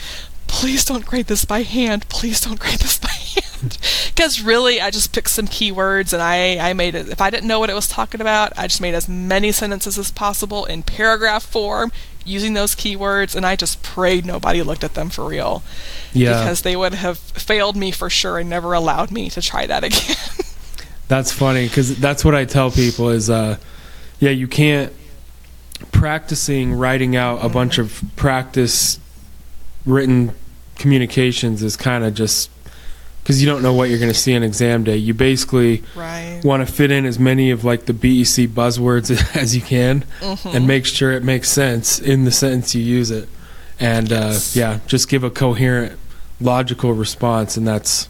[0.48, 2.08] please don't grade this by hand.
[2.08, 3.78] Please don't grade this by hand.
[4.08, 7.08] Because really, I just picked some keywords and I I made it.
[7.08, 9.96] If I didn't know what it was talking about, I just made as many sentences
[9.96, 11.92] as possible in paragraph form
[12.30, 15.62] using those keywords, and I just prayed nobody looked at them for real
[16.12, 16.40] Yeah.
[16.40, 19.84] because they would have failed me for sure and never allowed me to try that
[19.88, 20.16] again.
[21.08, 23.56] That's funny because that's what I tell people is, uh,
[24.20, 24.92] yeah, you can't
[25.92, 28.98] practicing writing out a bunch of practice
[29.86, 30.32] written
[30.76, 32.50] communications is kind of just
[33.22, 34.96] because you don't know what you're going to see on exam day.
[34.96, 36.40] You basically right.
[36.44, 40.54] want to fit in as many of like the BEC buzzwords as you can Mhm.
[40.54, 43.28] and make sure it makes sense in the sentence you use it.
[43.78, 45.98] And uh, yeah, just give a coherent,
[46.40, 48.08] logical response, and that's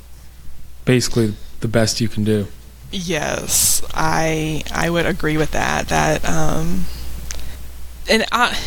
[0.85, 2.49] basically the best you can do.
[2.91, 5.87] Yes, I I would agree with that.
[5.89, 6.87] That um,
[8.09, 8.59] and I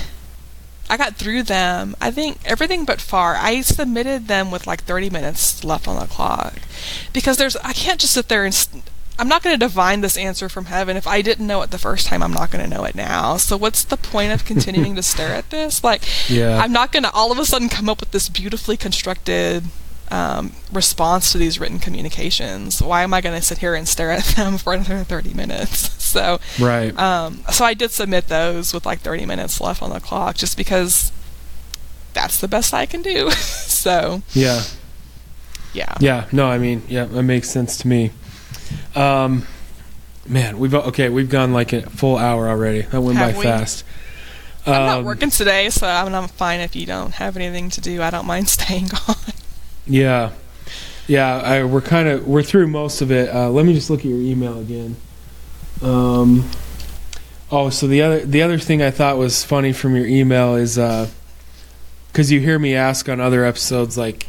[0.93, 1.95] I got through them.
[1.99, 3.35] I think everything but FAR.
[3.35, 6.59] I submitted them with like 30 minutes left on the clock
[7.11, 8.67] because there's I can't just sit there and.
[9.19, 10.97] I'm not going to divine this answer from heaven.
[10.97, 13.37] If I didn't know it the first time, I'm not going to know it now.
[13.37, 15.83] So what's the point of continuing to stare at this?
[15.83, 16.57] Like, Yeah.
[16.57, 19.65] I'm not going to all of a sudden come up with this beautifully constructed
[20.14, 22.82] um, response to these written communications.
[22.82, 25.89] Why am I going to sit here and stare at them for another 30 minutes?
[26.14, 26.95] So, Right.
[26.99, 30.55] um, so I did submit those with like 30 minutes left on the clock, just
[30.57, 31.11] because
[32.14, 33.32] that's the best I can do.
[33.32, 34.61] so, yeah.
[35.74, 35.95] yeah.
[35.99, 36.28] Yeah.
[36.32, 38.11] No, I mean, yeah, that makes sense to me.
[38.93, 39.47] Um,
[40.28, 42.82] man, we've okay, we've gone like a full hour already.
[42.84, 43.43] That went Have by we?
[43.45, 43.84] fast.
[44.68, 47.82] I'm not Um, working today, so I'm, I'm fine if you don't have anything to
[47.82, 48.03] do.
[48.03, 49.16] I don't mind staying on.
[49.86, 50.31] Yeah,
[51.07, 51.38] yeah.
[51.38, 53.34] I, we're kind of we're through most of it.
[53.34, 54.95] Uh, let me just look at your email again.
[55.81, 56.49] Um,
[57.51, 60.75] oh, so the other the other thing I thought was funny from your email is
[62.07, 64.27] because you hear me ask on other episodes like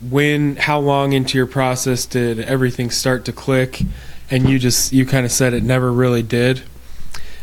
[0.00, 3.82] when how long into your process did everything start to click,
[4.30, 6.62] and you just you kind of said it never really did,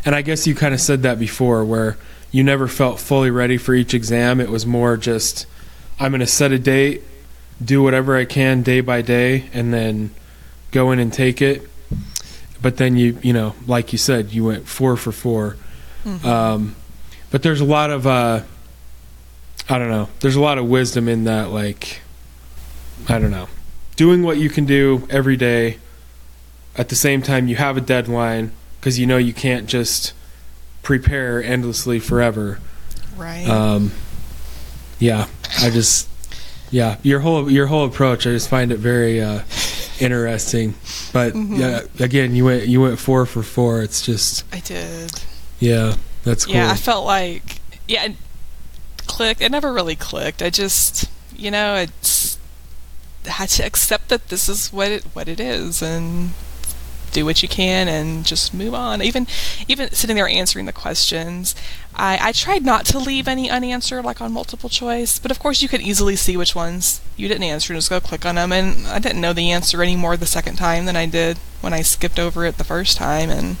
[0.04, 1.96] and I guess you kind of said that before where
[2.32, 4.40] you never felt fully ready for each exam.
[4.40, 5.46] It was more just
[6.00, 7.02] I'm going to set a date
[7.64, 10.14] do whatever I can day by day and then
[10.70, 11.62] go in and take it.
[12.60, 15.56] But then you, you know, like you said, you went four for 4
[16.24, 16.76] Um,
[17.30, 18.42] but there's a lot of, uh,
[19.68, 21.50] I don't know, there's a lot of wisdom in that.
[21.50, 22.00] Like,
[23.08, 23.48] I don't know,
[23.96, 25.78] doing what you can do every day.
[26.76, 30.12] At the same time, you have a deadline because you know you can't just
[30.82, 32.60] prepare endlessly forever.
[33.16, 33.48] Right.
[33.48, 33.92] Um,
[34.98, 35.26] yeah,
[35.60, 36.08] I just
[36.70, 38.26] yeah your whole your whole approach.
[38.26, 39.40] I just find it very uh,
[40.00, 40.74] interesting.
[41.12, 41.58] But Mhm.
[41.58, 43.82] yeah, again, you went you went four for four.
[43.82, 45.12] It's just I did.
[45.60, 45.94] yeah,
[46.24, 46.54] that's cool.
[46.54, 48.16] Yeah, I felt like yeah, it
[49.06, 49.40] clicked.
[49.40, 50.42] It never really clicked.
[50.42, 52.38] I just you know it's
[53.26, 56.30] had to accept that this is what it what it is and
[57.12, 59.02] do what you can and just move on.
[59.02, 59.26] Even
[59.68, 61.54] even sitting there answering the questions,
[61.94, 65.62] I, I tried not to leave any unanswered like on multiple choice, but of course
[65.62, 68.52] you could easily see which ones you didn't answer and just go click on them.
[68.52, 71.72] And I didn't know the answer any more the second time than I did when
[71.72, 73.56] I skipped over it the first time and.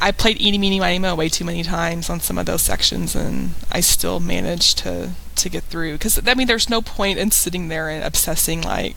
[0.00, 3.14] I played Eeny Meeny Miny Mo way too many times on some of those sections,
[3.14, 5.92] and I still managed to to get through.
[5.92, 8.96] Because I mean, there's no point in sitting there and obsessing like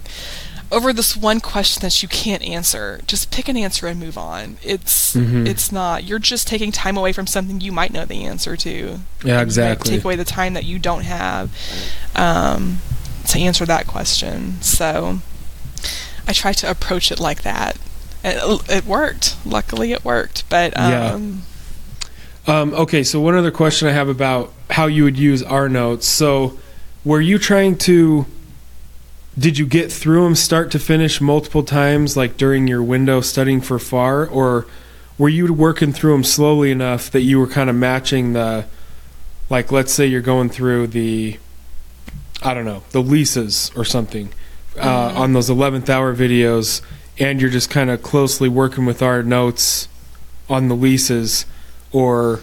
[0.72, 3.02] over this one question that you can't answer.
[3.08, 4.58] Just pick an answer and move on.
[4.64, 5.48] It's Mhm.
[5.48, 6.04] it's not.
[6.04, 9.00] You're just taking time away from something you might know the answer to.
[9.24, 9.92] yeah, exactly.
[9.96, 11.50] Take away the time that you don't have
[12.16, 12.80] um,
[13.28, 14.62] to answer that question.
[14.62, 15.20] So
[16.28, 17.78] I try to approach it like that.
[18.24, 19.36] It, it worked.
[19.46, 20.44] Luckily, it worked.
[20.50, 21.12] But Yeah.
[21.14, 21.44] um,
[22.48, 26.08] Um, okay, so one other question I have about how you would use our notes.
[26.08, 26.58] So,
[27.04, 28.26] were you trying to?
[29.38, 33.60] Did you get through them start to finish multiple times, like during your window studying
[33.60, 34.66] for FAR, or
[35.18, 38.66] were you working through them slowly enough that you were kind of matching the,
[39.50, 41.38] like, let's say you're going through the,
[42.42, 44.30] I don't know, the leases or something,
[44.80, 45.18] uh, Mhm.
[45.18, 46.82] on those eleventh hour videos,
[47.20, 49.90] and you're just kind of closely working with our notes
[50.50, 51.46] on the leases
[51.92, 52.40] or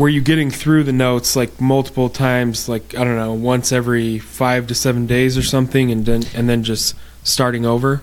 [0.00, 4.18] were you getting through the notes like multiple times like i don't know once every
[4.18, 8.02] five to seven days or something and then and then just starting over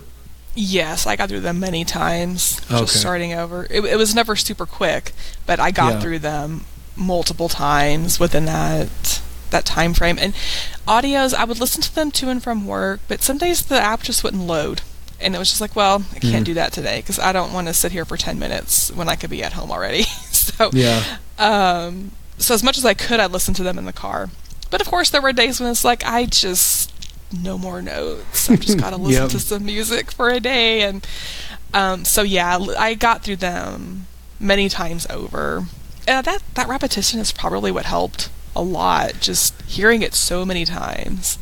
[0.59, 2.59] yes, I got through them many times.
[2.65, 2.79] Okay.
[2.79, 3.67] Just starting over.
[3.69, 5.11] It, it was never super quick,
[5.45, 5.99] but I got Yeah.
[5.99, 9.21] through them multiple times within that
[9.51, 10.17] that time frame.
[10.19, 10.33] And
[10.87, 14.01] audios, I would listen to them to and from work, but some days the app
[14.01, 14.81] just wouldn't load.
[15.21, 16.45] And it was just like, well, I can't Mhm.
[16.45, 19.15] do that today because I don't want to sit here for 10 minutes when I
[19.15, 20.03] could be at home already.
[20.31, 21.03] so, yeah
[21.37, 24.29] Um, so as much as I could, I listened to them in the car.
[24.69, 26.93] But of course, there were days when it's like I just
[27.43, 28.49] no more notes.
[28.49, 29.31] I've just got to listen Yep.
[29.31, 31.05] to some music for a day, and
[31.73, 34.07] um, so yeah, I got through them
[34.39, 35.65] many times over.
[36.07, 39.13] And that that repetition is probably what helped a lot.
[39.19, 41.37] Just hearing it so many times.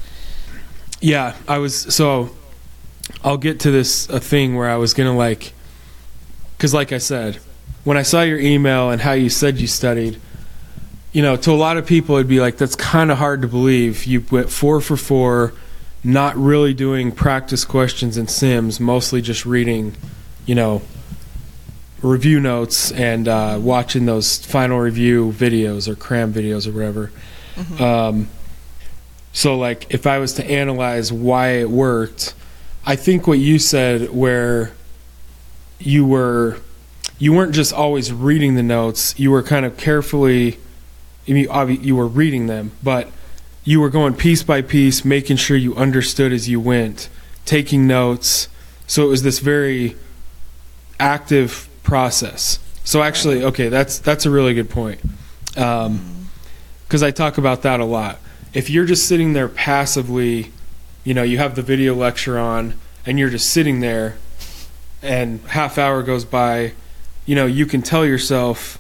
[1.02, 2.30] yeah i was so
[3.24, 5.52] i'll get to this a thing where i was gonna like
[6.58, 7.38] because like i said
[7.86, 10.20] when i saw your email and how you said you studied
[11.14, 13.48] you know to a lot of people it'd be like that's kind of hard to
[13.48, 15.54] believe you went four for four
[16.04, 19.96] not really doing practice questions and sims mostly just reading
[20.46, 20.82] you know
[22.02, 27.12] review notes and uh, watching those final review videos or cram videos or whatever
[27.56, 27.80] Mhm.
[27.82, 28.28] um,
[29.32, 32.34] so, like, if I was to analyze why it worked,
[32.86, 34.72] I think what you said, where
[35.78, 36.58] you were,
[37.18, 39.18] you weren't just always reading the notes.
[39.18, 40.60] You were kind of carefully,
[41.28, 43.10] I mean, you were reading them, but
[43.64, 47.10] you were going piece by piece, making sure you understood as you went,
[47.46, 48.48] taking notes.
[48.88, 49.96] So it was this very
[51.00, 52.60] active process.
[52.84, 55.00] So actually, okay, that's that's a really good point.
[55.58, 56.30] Um,
[56.84, 58.20] because I talk about that a lot.
[58.54, 60.52] If you're just sitting there passively,
[61.04, 64.18] you know, you have the video lecture on and you're just sitting there
[65.02, 66.74] and half hour goes by,
[67.26, 68.78] you know, you can tell yourself,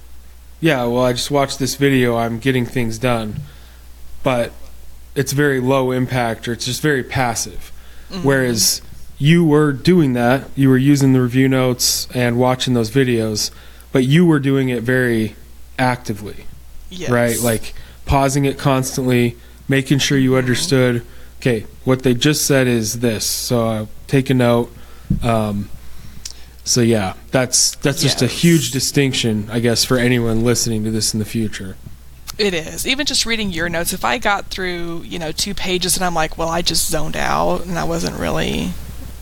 [0.62, 3.36] yeah, well, I just watched this video, I'm getting things done.
[4.24, 4.52] But
[5.16, 7.72] it's very low impact or it's just very passive.
[8.12, 8.24] Mhm.
[8.24, 8.82] Whereas
[9.18, 13.50] you were doing that, you were using the review notes and watching those videos,
[13.92, 15.36] but you were doing it very
[15.80, 16.46] actively.
[16.90, 17.10] Yes.
[17.10, 17.40] right?
[17.42, 17.74] Like
[18.06, 19.36] pausing it constantly,
[19.68, 21.02] making sure you understood.
[21.42, 24.74] Okay, what they just said is this, so I'll take a note.
[25.22, 25.70] Um,
[26.66, 31.14] so yeah, that's that's just a huge distinction, I guess, for anyone listening to this
[31.14, 31.78] in the future.
[32.38, 32.86] It is.
[32.86, 36.16] Even just reading your notes, if I got through, you know, two pages and I'm
[36.16, 38.72] like, well, I just zoned out and I wasn't really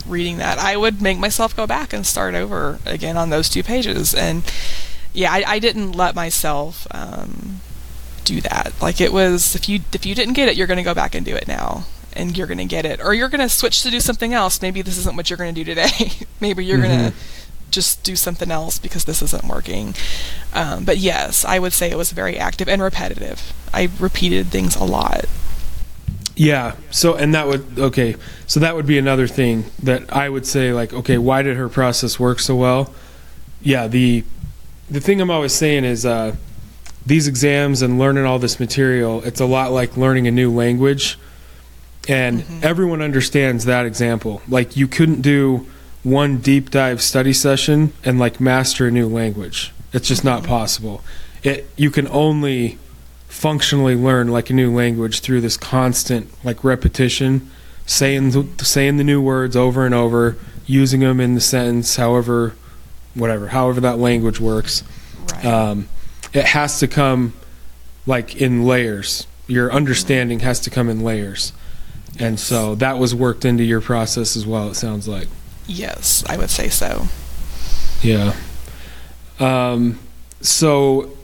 [0.07, 3.61] reading that, I would make myself go back and start over again on those two
[3.61, 4.15] pages.
[4.15, 4.43] And
[5.13, 7.61] yeah, I, I didn't let myself um,
[8.23, 8.73] do that.
[8.81, 11.13] Like it was, if you if you didn't get it, you're going to go back
[11.13, 11.85] and do it now,
[12.15, 14.61] and you're going to get it, or you're going to switch to do something else.
[14.61, 16.11] Maybe this isn't what you're going to do today.
[16.39, 17.13] Maybe you're going to
[17.71, 19.95] just do something else because this isn't working.
[20.53, 23.53] Um, but yes, I would say it was very active and repetitive.
[23.73, 25.25] I repeated things a lot.
[26.35, 26.75] Yeah.
[26.91, 28.15] So, and that would okay.
[28.47, 31.69] So that would be another thing that I would say, like, okay, why did her
[31.69, 32.93] process work so well?
[33.61, 33.87] Yeah.
[33.87, 34.23] The
[34.89, 36.35] the thing I'm always saying is uh,
[37.05, 39.23] these exams and learning all this material.
[39.23, 41.19] It's a lot like learning a new language,
[42.07, 42.59] and mm-hmm.
[42.63, 44.41] everyone understands that example.
[44.47, 45.67] Like, you couldn't do
[46.03, 49.71] one deep dive study session and like master a new language.
[49.93, 50.49] It's just not mm-hmm.
[50.49, 51.01] possible.
[51.43, 52.77] It you can only
[53.27, 57.49] functionally learn like a new language through this constant like repetition,
[57.85, 62.55] saying the, saying the new words over and over, using them in the sentence, however,
[63.15, 64.83] whatever, however that language works.
[65.31, 65.45] Right.
[65.45, 65.89] Um,
[66.33, 67.33] it has to come
[68.05, 69.25] like in layers.
[69.47, 69.77] Your mm-hmm.
[69.77, 71.53] understanding has to come in layers,
[72.19, 74.69] and so that was worked into your process as well.
[74.69, 75.27] It sounds like.
[75.67, 77.07] yes, I would say so.
[78.01, 78.35] Yeah.
[79.39, 79.99] Um,
[80.41, 81.17] so,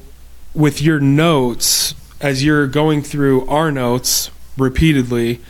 [0.54, 5.42] with your notes, as you're going through our notes repeatedly,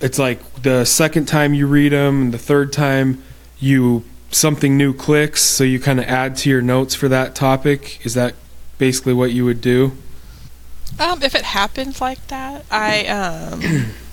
[0.00, 3.22] it's like the second time you read them, and the third time
[3.58, 8.04] you something new clicks, so you kind of add to your notes for that topic.
[8.04, 8.34] Is that
[8.78, 9.96] basically what you would do?
[10.98, 13.60] Um, if it happens like that, I um,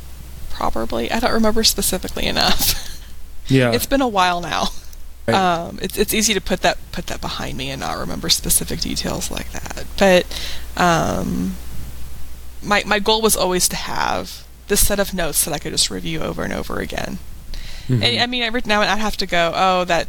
[0.53, 2.89] probably I don't remember specifically enough.
[3.49, 3.73] Yeah.
[3.73, 4.67] it's been a while now.
[5.27, 5.35] Right.
[5.35, 8.79] Um, it's it's easy to put that put that behind me and not remember specific
[8.79, 9.85] details like that.
[9.99, 10.25] But
[10.81, 11.55] um,
[12.61, 15.89] my my goal was always to have this set of notes that I could just
[15.89, 17.19] review over and over again.
[17.89, 18.01] Mhm.
[18.01, 20.07] And I mean, every now and I'd have to go, oh, that.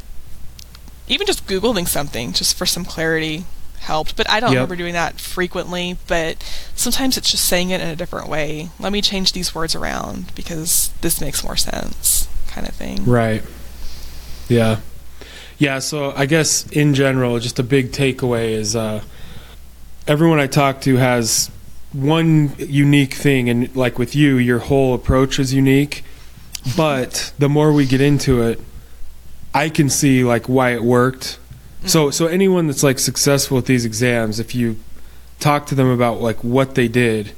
[1.08, 3.44] Even just googling something just for some clarity
[3.84, 4.56] helped, but I don't Yep.
[4.56, 5.96] remember doing that frequently.
[6.06, 6.42] But
[6.74, 8.68] sometimes it's just saying it in a different way.
[8.78, 13.04] Let me change these words around because this makes more sense, kind of thing.
[13.04, 13.42] Right.
[14.48, 14.78] Yeah.
[15.58, 19.02] Yeah, so I guess in general, just a big takeaway is uh,
[20.06, 21.50] everyone I talk to has
[21.92, 26.04] one unique thing, and like with you, your whole approach is unique.
[26.76, 28.60] But the more we get into it,
[29.54, 31.38] I can see like why it worked.
[31.86, 34.76] So, so anyone that's like successful with these exams, if you
[35.40, 37.32] talk to them about like what they did,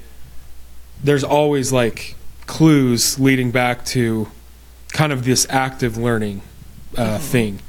[1.03, 2.15] there's always like
[2.47, 4.29] clues leading back to
[4.93, 6.43] kind of this active learning
[6.97, 7.61] uh, thing.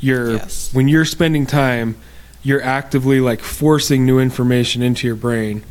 [0.00, 0.70] You're Yes.
[0.72, 1.96] when you're spending time,
[2.42, 5.62] you're actively like forcing new information into your brain.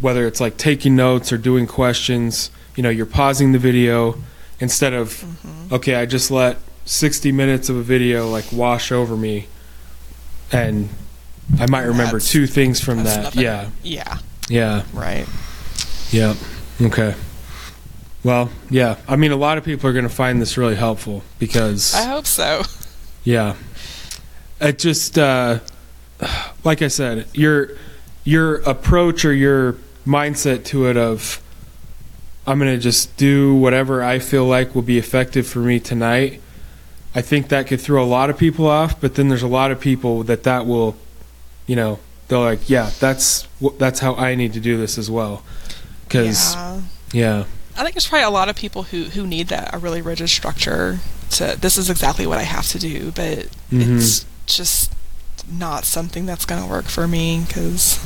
[0.00, 4.16] Whether it's like taking notes or doing questions, you know, you're pausing the video
[4.60, 5.74] instead of Mm-hmm.
[5.74, 9.46] okay, I just let 60 minutes of a video like wash over me,
[10.52, 10.88] and
[11.58, 13.22] I might remember That's- two things from That's that.
[13.24, 13.42] nothing.
[13.42, 14.18] Yeah, Yeah.
[14.48, 14.82] yeah.
[14.92, 15.26] Right.
[16.10, 16.34] Yeah.
[16.80, 17.14] Okay.
[18.22, 18.96] Well, yeah.
[19.06, 22.04] I mean, a lot of people are going to find this really helpful because, I
[22.04, 22.62] hope so.
[23.24, 23.54] yeah,
[24.60, 25.58] it just, uh,
[26.64, 27.70] like I said, your
[28.24, 29.76] your approach or your
[30.06, 31.42] mindset to it of,
[32.46, 36.40] I'm going to just do whatever I feel like will be effective for me tonight.
[37.14, 39.70] I think that could throw a lot of people off, but then there's a lot
[39.70, 40.96] of people that that will,
[41.66, 41.98] you know,
[42.28, 43.46] they're like, yeah, that's
[43.78, 45.42] that's how I need to do this as well.
[46.08, 46.80] Because Yeah.
[47.12, 47.44] yeah.
[47.76, 50.28] I think there's probably a lot of people who, who need that a really rigid
[50.30, 51.00] structure
[51.30, 53.96] to this is exactly what I have to do, but Mhm.
[53.98, 54.92] it's just
[55.50, 57.98] not something that's going to work for me because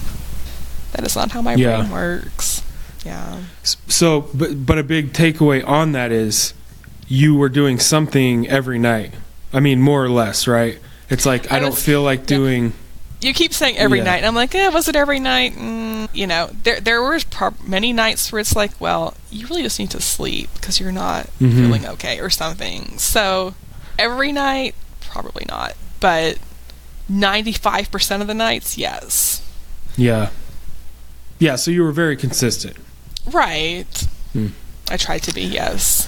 [0.92, 1.78] that is not how my Yeah.
[1.78, 2.62] brain works.
[3.04, 3.38] Yeah.
[3.86, 6.52] So, but but a big takeaway on that is
[7.09, 9.12] you were doing something every night.
[9.52, 10.78] I mean, more or less, right?
[11.11, 12.26] It's like I, I don't was- feel like yeah.
[12.36, 12.72] doing.
[13.20, 14.04] You keep saying every Yeah.
[14.04, 15.56] night, and I'm like, eh, was it every night?
[15.56, 19.62] Mm, you know, there there were prob- many nights where it's like, well, you really
[19.64, 21.52] just need to sleep because you're not Mhm.
[21.54, 22.96] feeling okay or something.
[22.98, 23.54] So
[23.98, 26.38] every night, probably not, but
[27.11, 29.42] 95% of the nights, yes.
[29.96, 30.28] Yeah.
[31.40, 31.56] Yeah.
[31.56, 32.76] So you were very consistent.
[33.32, 34.06] Right.
[34.32, 34.48] Hmm.
[34.90, 36.06] I tried to be, yes.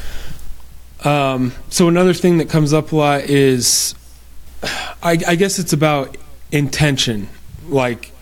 [1.05, 3.95] Um, so another thing that comes up a lot is,
[4.63, 6.17] I, I guess it's about
[6.53, 7.29] intention.
[7.69, 8.13] Like,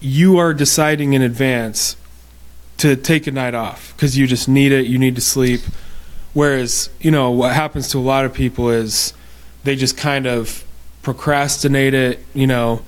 [0.00, 1.96] you are deciding in advance
[2.78, 5.60] to take a night off because you just need it, you need to sleep.
[6.32, 9.12] Whereas, you know, what happens to a lot of people is
[9.64, 10.64] they just kind of
[11.02, 12.82] procrastinate it, you know,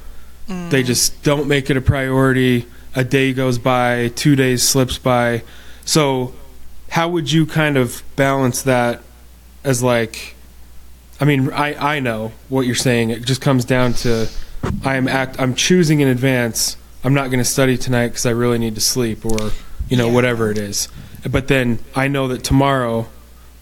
[0.47, 2.67] they just don't make it a priority.
[2.95, 5.43] A day goes by, two days slips by.
[5.85, 6.35] So,
[6.91, 9.03] how would you kind of balance that
[9.65, 10.35] as like
[11.21, 13.11] I mean, I I know what you're saying.
[13.11, 14.29] It just comes down to
[14.85, 16.77] I am act I'm choosing in advance.
[17.03, 19.53] I'm not going to study tonight cuz I really need to sleep or,
[19.89, 20.13] you know, Yeah.
[20.13, 20.89] whatever it is.
[21.31, 23.09] But then I know that tomorrow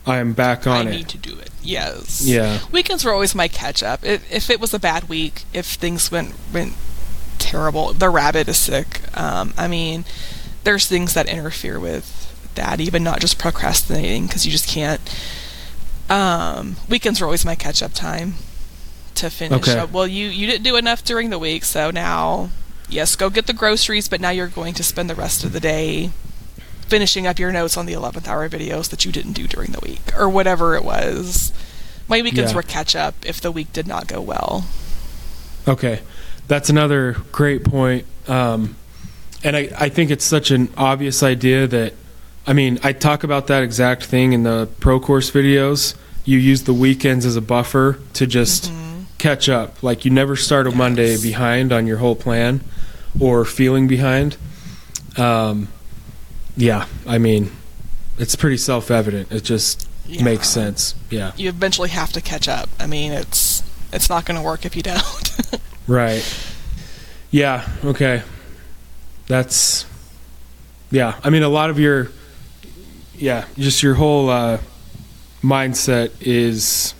[0.06, 1.08] I am back I on need it.
[1.10, 1.50] to do it.
[1.62, 2.22] Yes.
[2.24, 2.58] Yeah.
[2.72, 4.04] Weekends were always my catch up.
[4.04, 6.72] If, if it was a bad week, if things went went
[7.38, 9.00] terrible, the rabbit is sick.
[9.16, 10.04] Um, I mean,
[10.64, 15.00] there's things that interfere with that, even not just procrastinating, because you just can't.
[16.12, 18.34] Um, weekends were always my catch up time
[19.14, 19.78] to finish Okay.
[19.78, 19.92] up.
[19.92, 22.50] Well, you you didn't do enough during the week, so now
[22.88, 25.60] yes, go get the groceries, but now you're going to spend the rest of the
[25.60, 26.10] day
[26.86, 29.80] finishing up your notes on the 11th hour videos that you didn't do during the
[29.80, 31.50] week or whatever it was.
[32.08, 32.56] My weekends Yeah.
[32.56, 34.66] were catch up if the week did not go well.
[35.66, 36.00] Okay,
[36.48, 38.04] that's another great point.
[38.28, 38.76] Um,
[39.42, 41.94] and I, I think it's such an obvious idea that,
[42.46, 45.94] I mean, I talk about that exact thing in the pro course videos.
[46.24, 48.72] You use the weekends as a buffer to just
[49.18, 49.82] catch up.
[49.82, 52.60] Like you never start a Monday behind on your whole plan
[53.20, 54.36] or feeling behind.
[55.16, 55.68] Um,
[56.56, 57.50] yeah, I mean,
[58.18, 59.32] it's pretty self evident.
[59.32, 60.22] It just Yeah.
[60.24, 60.94] makes sense.
[61.10, 61.32] Yeah.
[61.36, 62.68] You eventually have to catch up.
[62.78, 63.62] I mean, it's
[63.92, 65.02] it's not going to work if you don't.
[65.88, 66.22] Right.
[67.32, 67.68] Yeah.
[67.84, 68.22] Okay.
[69.26, 69.84] That's.
[70.92, 71.18] Yeah.
[71.24, 72.08] I mean, a lot of your.
[73.16, 74.58] Yeah, just your whole uh,
[75.42, 76.94] mindset is.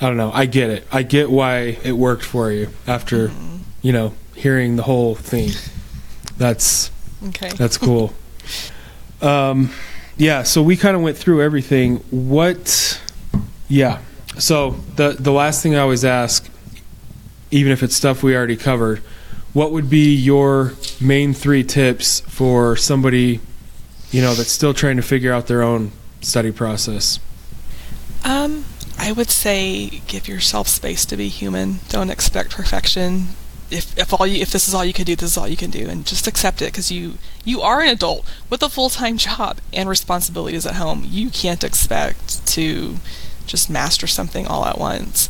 [0.00, 0.32] I don't know.
[0.32, 0.86] I get it.
[0.90, 3.30] I get why it worked for you after,
[3.80, 5.50] you know, hearing the whole thing.
[6.36, 6.90] That's
[7.28, 7.50] okay.
[7.50, 8.12] that's cool.
[9.22, 9.70] um,
[10.16, 11.96] yeah, so we kind of went through everything.
[12.10, 13.00] What?
[13.68, 14.00] Yeah.
[14.38, 16.48] So the the last thing I always ask,
[17.50, 18.98] even if it's stuff we already covered,
[19.52, 23.40] what would be your main three tips for somebody,
[24.10, 27.20] you know, that's still trying to figure out their own study process?
[28.24, 28.64] Um,
[28.98, 31.80] I would say give yourself space to be human.
[31.88, 33.28] Don't expect perfection.
[33.70, 35.56] If if all you if this is all you can do, this is all you
[35.56, 37.14] can do, and just accept it because you
[37.44, 41.02] you are an adult with a full time job and responsibilities at home.
[41.06, 42.96] You can't expect to
[43.46, 45.28] just master something all at once.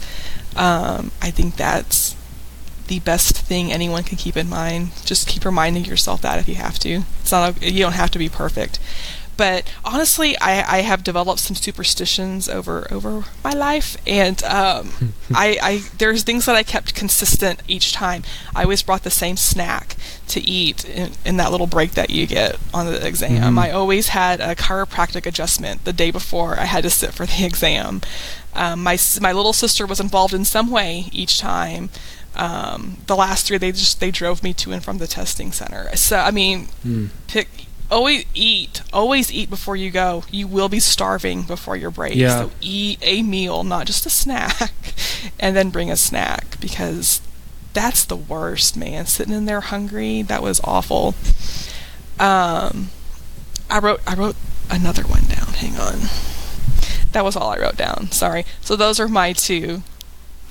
[0.56, 2.14] Um, I think that's
[2.86, 4.90] the best thing anyone can keep in mind.
[5.04, 7.02] Just keep reminding yourself that if you have to.
[7.20, 8.78] It's not a, you don't have to be perfect.
[9.36, 14.92] But honestly, I, I have developed some superstitions over over my life, and um,
[15.34, 18.22] I, I there's things that I kept consistent each time.
[18.54, 19.96] I always brought the same snack
[20.28, 23.54] to eat in, in that little break that you get on the exam.
[23.54, 23.58] Mhm.
[23.58, 27.44] I always had a chiropractic adjustment the day before I had to sit for the
[27.50, 28.00] exam.
[28.54, 31.90] Um, my my little sister was involved in some way each time.
[32.36, 35.94] Um, the last three, they just they drove me to and from the testing center.
[35.96, 37.06] So I mean, Hmm.
[37.26, 37.48] pick
[37.94, 40.24] always eat always eat before you go.
[40.30, 42.16] You will be starving before your break.
[42.16, 42.40] Yeah.
[42.40, 44.72] so eat a meal not just a snack
[45.40, 47.20] and then bring a snack because
[47.72, 49.06] that's the worst man.
[49.06, 51.14] Sitting in there hungry that was awful.
[52.18, 52.90] Um
[53.70, 54.36] i wrote i wrote
[54.70, 55.54] another one down.
[55.54, 56.08] Hang on.
[57.12, 58.10] That was all i wrote down.
[58.10, 58.44] Sorry.
[58.60, 59.82] So those are my two.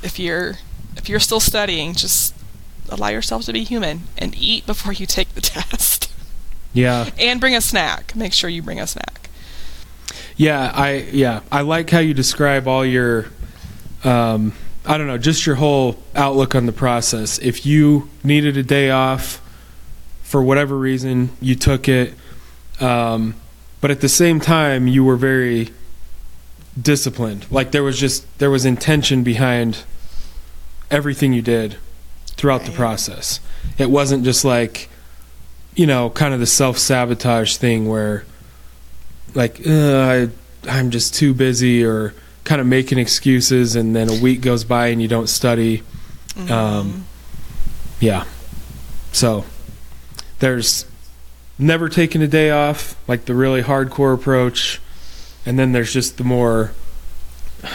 [0.02, 0.56] If you're
[0.96, 2.34] if you're still studying just
[2.90, 6.13] allow yourself to be human and eat before you take the test
[6.74, 7.10] Yeah.
[7.20, 8.16] and bring a snack.
[8.16, 9.30] Make sure you bring a snack.
[10.36, 13.28] Yeah, I yeah, I like how you describe all your
[14.04, 14.54] um
[14.86, 17.40] I don't know, just your whole outlook on the process.
[17.40, 19.40] If you needed a day off
[20.24, 22.14] for whatever reason, you took it
[22.80, 23.36] um
[23.82, 25.70] but at the same time you were very
[26.80, 27.46] disciplined.
[27.52, 29.84] Like there was just there was intention behind
[30.90, 31.78] everything you did
[32.26, 33.40] throughout the process.
[33.78, 34.90] It wasn't just like
[35.76, 38.26] you know, kind of the self-sabotage thing where
[39.34, 40.30] like I,
[40.70, 42.14] I'm just too busy or
[42.44, 45.84] kind of making excuses and then a week goes by and you don't study.
[46.50, 47.06] Um,
[48.00, 48.26] yeah.
[49.12, 49.46] So
[50.40, 50.86] there's
[51.58, 54.82] never taking a day off, like the really hardcore approach,
[55.46, 56.74] and then there's just the more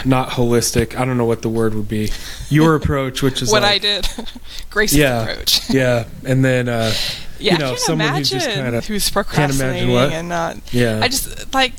[0.05, 0.97] not holistic.
[0.97, 2.11] I don't know what the word would be.
[2.51, 4.09] Your approach, which is what like, I did,
[4.71, 5.23] Grace's Yeah.
[5.23, 5.71] approach.
[5.75, 6.93] yeah, and then uh,
[7.39, 10.13] Yeah, you know, I can't someone who's just kinda- who's imagine procrastinating what?
[10.13, 10.57] and not.
[10.73, 11.73] yeah, I just like.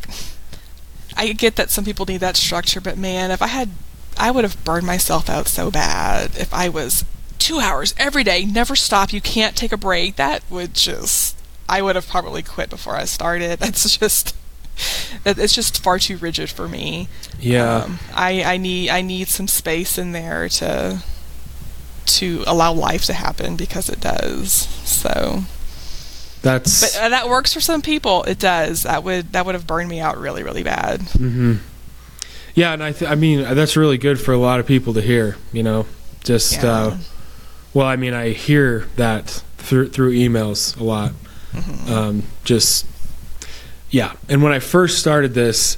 [1.18, 3.70] I get that some people need that structure, but man, if I had,
[4.18, 7.04] I would have burned myself out so bad if I was
[7.40, 9.12] two hours every day, never stop.
[9.12, 10.16] You can't take a break.
[10.16, 11.36] That would just,
[11.68, 13.60] I would have probably quit before I started.
[13.60, 14.34] That's just,
[15.26, 17.08] it's just far too rigid for me.
[17.40, 17.84] Yeah.
[17.84, 21.04] Um, I, I need, I need some space in there to,
[22.06, 24.52] to allow life to happen because it does.
[24.88, 25.44] So.
[26.42, 26.82] That's.
[26.96, 28.24] But uh, that works for some people.
[28.24, 28.84] It does.
[28.84, 31.02] That would that would have burned me out really really bad.
[31.02, 31.56] Mm-hmm.
[32.56, 35.02] Yeah, and I th- I mean that's really good for a lot of people to
[35.02, 35.36] hear.
[35.52, 35.86] You know,
[36.24, 36.72] just Yeah.
[36.72, 36.98] uh,
[37.74, 41.12] well, I mean I hear that through through emails a lot.
[41.52, 41.90] Mhm.
[41.90, 42.86] Um, just
[43.90, 45.78] yeah, and when I first started this,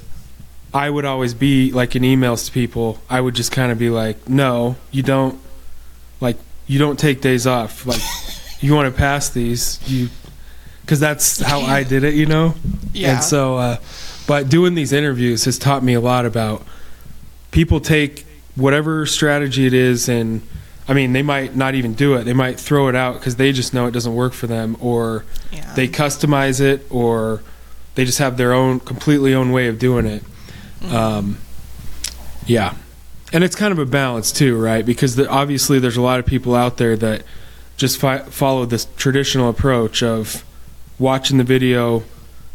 [0.74, 2.98] I would always be like in emails to people.
[3.08, 5.38] I would just kind of be like, "No, you don't.
[6.20, 6.36] Like,
[6.66, 7.86] you don't take days off.
[7.86, 8.00] Like,
[8.60, 10.08] you want to pass these, you."
[10.82, 12.54] Because that's how I did it, you know.
[12.92, 13.14] yeah.
[13.14, 13.76] And so, uh,
[14.26, 16.66] but doing these interviews has taught me a lot about
[17.52, 18.26] people take
[18.56, 20.42] whatever strategy it is, and
[20.88, 22.24] I mean, they might not even do it.
[22.24, 25.24] They might throw it out because they just know it doesn't work for them, or
[25.52, 25.72] yeah.
[25.74, 27.42] they customize it, or
[27.94, 30.22] they just have their own completely own way of doing it.
[30.82, 30.92] Mhm.
[30.92, 31.38] Um,
[32.46, 32.74] yeah,
[33.32, 34.84] and it's kind of a balance too, right?
[34.84, 37.22] Because the, obviously, there's a lot of people out there that
[37.76, 40.44] just fi- follow this traditional approach of
[40.98, 42.02] watching the video,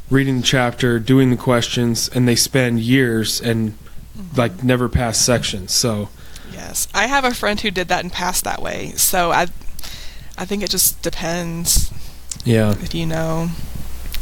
[0.10, 3.78] reading the chapter, doing the questions, and they spend years and
[4.36, 5.72] like never pass sections.
[5.74, 6.10] So
[6.54, 8.94] Yes, I have a friend who did that and passed that way.
[8.96, 9.48] So I,
[10.38, 11.92] I think it just depends
[12.46, 13.50] yeah, if you know,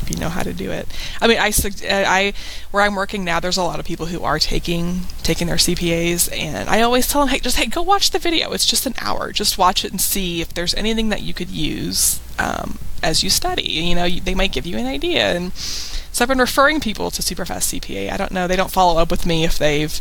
[0.05, 0.87] if you know how to do it.
[1.21, 2.33] I mean, I, uh, I,
[2.71, 6.31] where I'm working now, there's a lot of people who are taking taking their CPAs,
[6.37, 8.51] and I always tell them, hey, just hey, go watch the video.
[8.53, 9.31] It's just an hour.
[9.31, 13.29] Just watch it and see if there's anything that you could use um, as you
[13.29, 13.63] study.
[13.63, 15.33] You know, you, they might give you an idea.
[15.35, 18.11] And so I've been referring people to Superfast CPA.
[18.11, 18.47] I don't know.
[18.47, 19.99] They don't follow up with me if they've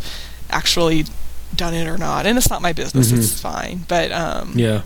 [0.51, 1.05] actually
[1.57, 3.13] done it or not, and it's not my business.
[3.13, 3.19] Mhm.
[3.19, 3.85] It's fine.
[3.89, 4.83] But um, yeah,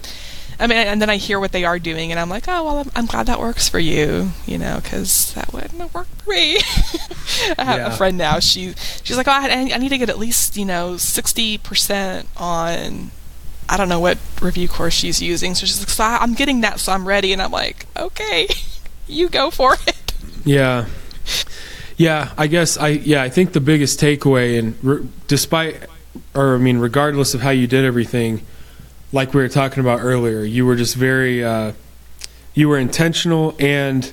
[0.61, 2.79] I mean, and then I hear what they are doing, and I'm like, oh well,
[2.79, 6.31] I'm, I'm glad that works for you, you know, because that wouldn't have worked for
[6.31, 6.57] me.
[7.59, 7.93] I have Yeah.
[7.93, 8.41] a friend now.
[8.41, 8.75] She
[9.05, 13.13] she's like, oh, I, I need to get at least you know sixty percent on.
[13.69, 16.63] I don't know what review course she's using, so she's like, so I- I'm getting
[16.63, 18.49] that, so I'm ready, and I'm like, okay,
[19.07, 20.13] you go for it.
[20.45, 20.87] yeah,
[21.97, 22.33] yeah.
[22.37, 23.23] I guess I yeah.
[23.23, 25.83] I think the biggest takeaway, and re- despite,
[26.35, 28.43] or I mean, regardless of how you did everything,
[29.13, 31.73] like we were talking about earlier, you were just very, uh,
[32.55, 34.13] you were intentional, and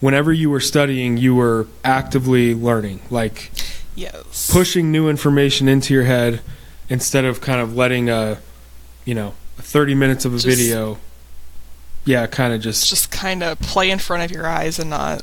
[0.00, 3.50] whenever you were studying, you were actively learning, like
[3.96, 4.48] Yes.
[4.52, 6.40] pushing new information into your head
[6.88, 8.38] instead of kind of letting a,
[9.04, 10.98] you know, 30 minutes of a Just- video.
[12.04, 15.22] Yeah, kind of just, Just kind of play in front of your eyes and not.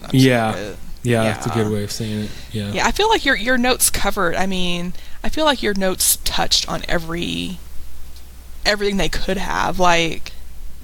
[0.00, 0.54] not Yeah.
[0.54, 0.76] it.
[1.02, 2.30] yeah, that's a good way of saying it.
[2.52, 2.70] Yeah.
[2.72, 4.34] Yeah, I feel like your your notes covered.
[4.34, 7.58] I mean, I feel like your notes touched on every
[8.66, 9.78] everything they could have.
[9.78, 10.32] Like,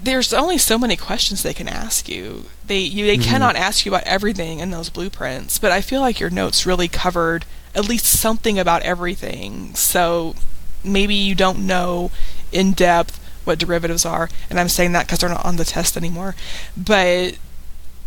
[0.03, 2.47] there's only so many questions they can ask you.
[2.67, 3.25] They you they Mhm.
[3.25, 5.59] cannot ask you about everything in those blueprints.
[5.59, 7.45] But I feel like your notes really covered
[7.75, 9.75] at least something about everything.
[9.75, 10.35] So
[10.83, 12.11] maybe you don't know
[12.53, 15.97] in depth what derivatives are, and I'm saying that because they're not on the test
[15.97, 16.35] anymore.
[16.77, 17.35] But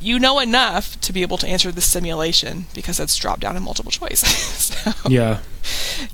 [0.01, 3.63] you know enough to be able to answer the simulation because it's dropped down in
[3.63, 4.19] multiple choice.
[4.83, 5.37] so, Yeah.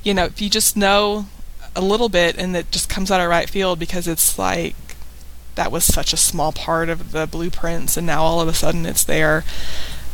[0.04, 1.26] you know, if you just know
[1.76, 4.76] a little bit and it just comes out of right field because it's like
[5.56, 8.86] that was such a small part of the blueprints and now all of a sudden
[8.86, 9.44] it's there.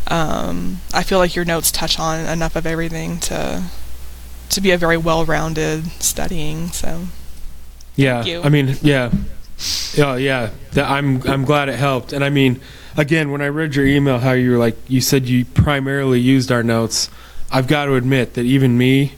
[0.07, 3.64] Um, I feel like your notes touch on enough of everything to
[4.49, 6.68] to be a very well-rounded studying.
[6.69, 7.06] So
[7.95, 8.41] Yeah.
[8.44, 9.11] I mean, yeah.
[9.94, 10.49] Yeah, yeah.
[10.73, 12.14] That I'm I'm glad it helped.
[12.14, 12.60] And I mean,
[12.98, 16.52] again, when I read your email how you were like you said you primarily used
[16.52, 17.10] our notes,
[17.52, 19.14] I've got to admit that even me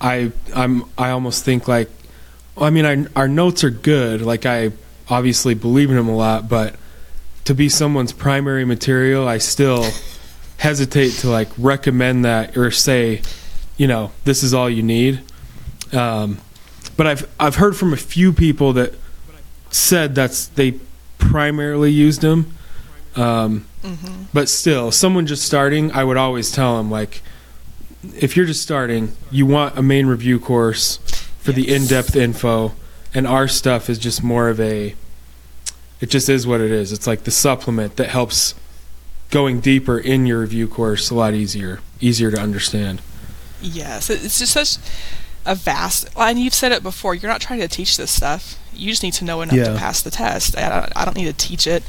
[0.00, 1.90] I I'm I almost think like
[2.56, 4.20] I mean, our, our notes are good.
[4.22, 4.72] Like I
[5.08, 6.76] obviously believe in them a lot, but
[7.44, 9.90] to be someone's primary material, I still
[10.58, 13.22] hesitate to like recommend that or say,
[13.76, 15.20] you know, this is all you need.
[15.92, 16.38] Um,
[16.96, 18.94] but I've I've heard from a few people that
[19.70, 20.74] said that's they
[21.18, 22.54] primarily used them.
[23.16, 27.20] Um, hmm but still, someone just starting, I would always tell them like,
[28.02, 30.96] if you're just starting, you want a main review course
[31.38, 32.72] for the in-depth info,
[33.14, 34.94] and our stuff is just more of a.
[36.00, 36.92] It just is what it is.
[36.92, 38.54] It's like the supplement that helps
[39.30, 43.02] going deeper in your review course a lot easier, easier to understand.
[43.60, 44.78] Yes, it's just such
[45.44, 46.08] a vast.
[46.16, 47.14] And you've said it before.
[47.14, 48.58] You're not trying to teach this stuff.
[48.72, 49.64] You just need to know enough Yeah.
[49.72, 50.56] to pass the test.
[50.56, 51.82] I don't, I don't need to teach it.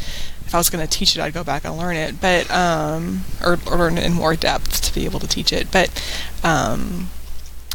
[0.52, 3.22] If I was going to teach it, I'd go back and learn it, but um,
[3.42, 5.72] or, or learn it in more depth to be able to teach it.
[5.72, 5.90] But
[6.44, 7.10] um,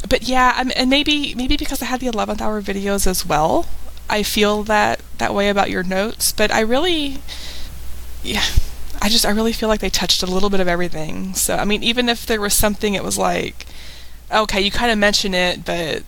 [0.07, 3.65] but yeah, I'm, and maybe maybe because I had the 11th hour videos as well.
[4.11, 7.21] I feel that that way about your notes, but I really,
[8.23, 8.45] yeah,
[9.01, 11.33] I just I really feel like they touched a little bit of everything.
[11.33, 13.65] So I mean, even if there was something, it was like,
[14.31, 16.03] okay, you kind of mention it, but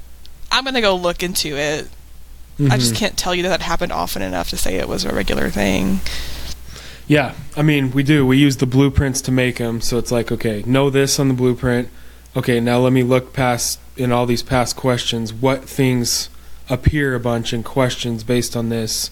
[0.52, 1.88] I'm gonna go look into it.
[2.70, 2.96] I just Mhm.
[2.98, 6.00] can't tell you that that happened often enough to say it was a regular thing.
[7.08, 8.24] Yeah, I mean, we do.
[8.26, 9.80] We use the blueprints to make them.
[9.80, 11.88] So it's like, okay, know this on the blueprint.
[12.36, 15.32] Okay, now let me look past in all these past questions.
[15.32, 16.28] What things
[16.68, 19.10] appear a bunch in questions based on this?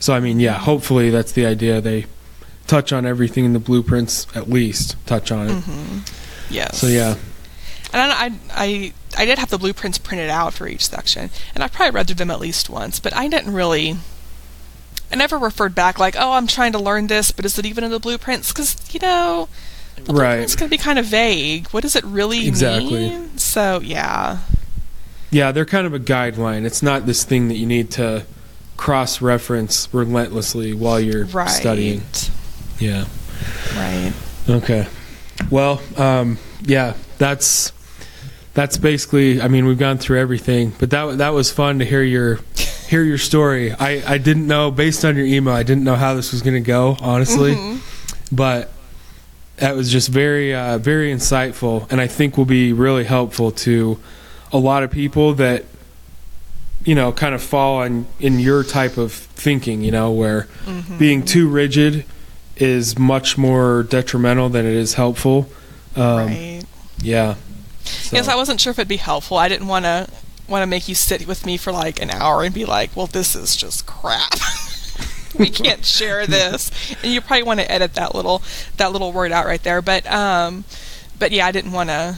[0.00, 1.80] So I mean, yeah, hopefully that's the idea.
[1.82, 2.06] They
[2.66, 5.54] touch on everything in the blueprints, at least touch on it.
[5.62, 5.98] hmm
[6.48, 6.78] Yes.
[6.78, 7.16] So yeah,
[7.92, 11.62] And I, I, I, I did have the blueprints printed out for each section, and
[11.62, 13.96] I probably read through them at least once, but I didn't really.
[15.12, 17.84] I never referred back like, oh, I'm trying to learn this, but is it even
[17.84, 18.52] in the blueprints?
[18.52, 19.48] Because you know,
[19.96, 20.28] the Right.
[20.28, 21.68] blueprints can be kind of vague.
[21.68, 23.08] What does it really Exactly.
[23.10, 23.38] mean?
[23.38, 24.38] So yeah,
[25.30, 26.64] yeah, they're kind of a guideline.
[26.64, 28.24] It's not this thing that you need to
[28.76, 32.02] cross-reference relentlessly while you're right, studying.
[32.78, 33.04] Yeah.
[33.74, 34.12] right.
[34.48, 34.86] Okay.
[35.50, 37.72] Well, um, yeah, that's
[38.54, 39.40] that's basically.
[39.40, 42.40] I mean, we've gone through everything, but that that was fun to hear your
[42.88, 43.72] hear your story.
[43.72, 46.54] I I didn't know based on your email, I didn't know how this was going
[46.54, 47.80] to go, honestly, Mhm.
[48.32, 48.72] but
[49.56, 53.98] that was just very uh, very insightful, and I think will be really helpful to
[54.52, 55.64] a lot of people that
[56.84, 59.82] you know kind of fall in, in your type of thinking.
[59.82, 60.98] You know, where Mhm.
[60.98, 62.04] being too rigid
[62.56, 65.48] is much more detrimental than it is helpful.
[65.94, 66.62] Um, right.
[67.02, 67.34] Yeah.
[67.84, 69.36] So- Yes, I wasn't sure if it'd be helpful.
[69.36, 70.06] I didn't want to
[70.48, 73.06] want to make you sit with me for like an hour and be like, "Well,
[73.06, 74.34] this is just crap.
[75.38, 76.70] we can't share this."
[77.02, 78.42] And you probably want to edit that little
[78.76, 79.82] that little word out right there.
[79.82, 80.64] But um,
[81.18, 82.16] but yeah, I didn't want to.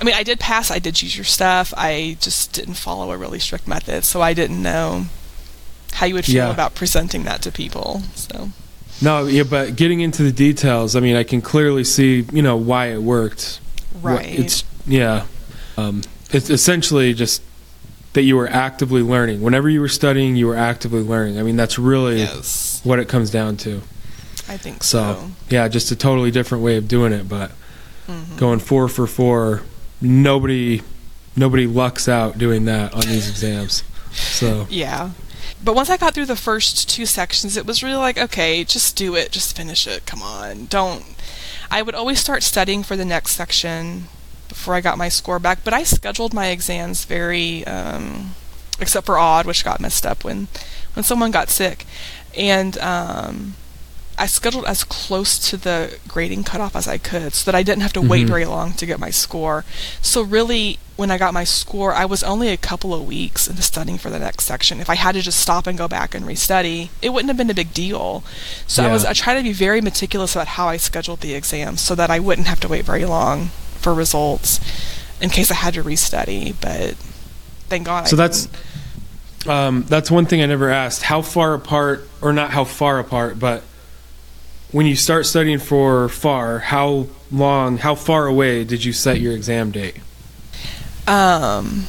[0.00, 0.70] I mean, I did pass.
[0.70, 1.74] I did use your stuff.
[1.76, 5.06] I just didn't follow a really strict method, so I didn't know
[5.92, 6.50] how you would feel Yeah.
[6.50, 8.02] about presenting that to people.
[8.14, 8.48] So
[9.02, 12.56] no, yeah, but getting into the details, I mean, I can clearly see, you know,
[12.56, 13.60] why it worked.
[14.00, 15.26] Right, It's yeah.
[15.76, 17.42] Um, it's essentially just
[18.12, 19.40] that you were actively learning.
[19.40, 21.38] Whenever you were studying, you were actively learning.
[21.38, 23.82] I mean, that's really yes, what it comes down to.
[24.48, 25.30] I think So, so.
[25.48, 27.52] yeah, just a totally different way of doing it, but
[28.08, 28.36] Mhm.
[28.36, 29.62] going four for four,
[30.00, 30.82] nobody
[31.36, 33.84] nobody lucks out doing that on these exams.
[34.12, 35.10] So, Yeah.
[35.62, 38.96] But once I got through the first two sections, it was really like, okay, just
[38.96, 40.04] do it, just finish it.
[40.06, 40.66] Come on.
[40.66, 41.04] Don't.
[41.70, 44.08] I would always start studying for the next section
[44.50, 48.34] before I got my score back, but I scheduled my exams very, um,
[48.78, 50.48] except for AUD, which got messed up when,
[50.94, 51.86] when someone got sick.
[52.36, 53.54] And, um,
[54.18, 57.80] I scheduled as close to the grading cutoff as I could so that I didn't
[57.80, 58.28] have to wait Mhm.
[58.28, 59.64] very long to get my score.
[60.02, 63.62] So really, when I got my score, I was only a couple of weeks into
[63.62, 64.78] studying for the next section.
[64.78, 67.48] If I had to just stop and go back and restudy, it wouldn't have been
[67.48, 68.22] a big deal.
[68.66, 71.80] So I was I try to be very meticulous about how I scheduled the exams
[71.80, 74.60] so that I wouldn't have to wait very long for results
[75.20, 76.54] in case I had to restudy.
[76.60, 76.94] But
[77.68, 78.08] thank God.
[78.08, 78.48] So I that's
[79.46, 81.02] um, that's one thing I never asked.
[81.02, 83.62] How far apart, or not how far apart, but
[84.72, 89.32] when you start studying for FAR, how long, how far away did you set your
[89.32, 89.96] exam date?
[91.06, 91.86] Um,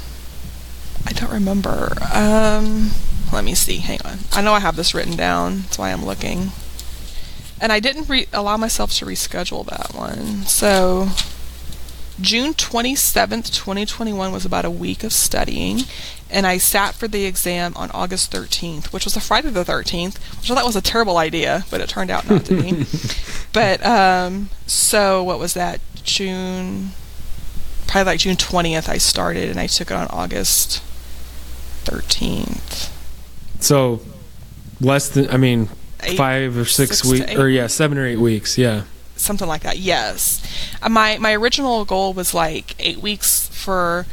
[1.06, 1.94] I don't remember.
[2.12, 2.92] Um,
[3.32, 3.78] let me see.
[3.78, 4.20] Hang on.
[4.32, 5.62] I know I have this written down.
[5.62, 6.52] That's why I'm looking.
[7.60, 10.44] And I didn't re- allow myself to reschedule that one.
[10.48, 11.10] So,
[12.22, 15.82] June 27th, 2021 was about a week of studying.
[16.30, 20.18] And I sat for the exam on August 13th, which was a Friday the 13th,
[20.40, 22.86] which I thought was a terrible idea, but it turned out not to be.
[23.54, 25.82] but, um, so what was that?
[26.04, 26.92] June
[27.88, 30.82] probably like June 20th I started and I took it on August
[31.84, 32.90] 13th.
[33.60, 34.00] So
[34.80, 35.68] less than, I mean,
[36.04, 38.58] Eight- five or six, six weeks, or yeah, seven or eight weeks.
[38.58, 38.84] Yeah.
[39.22, 39.78] Something like that.
[39.78, 40.42] Yes.
[40.82, 44.08] Uh, my my original goal was like 8 weeks for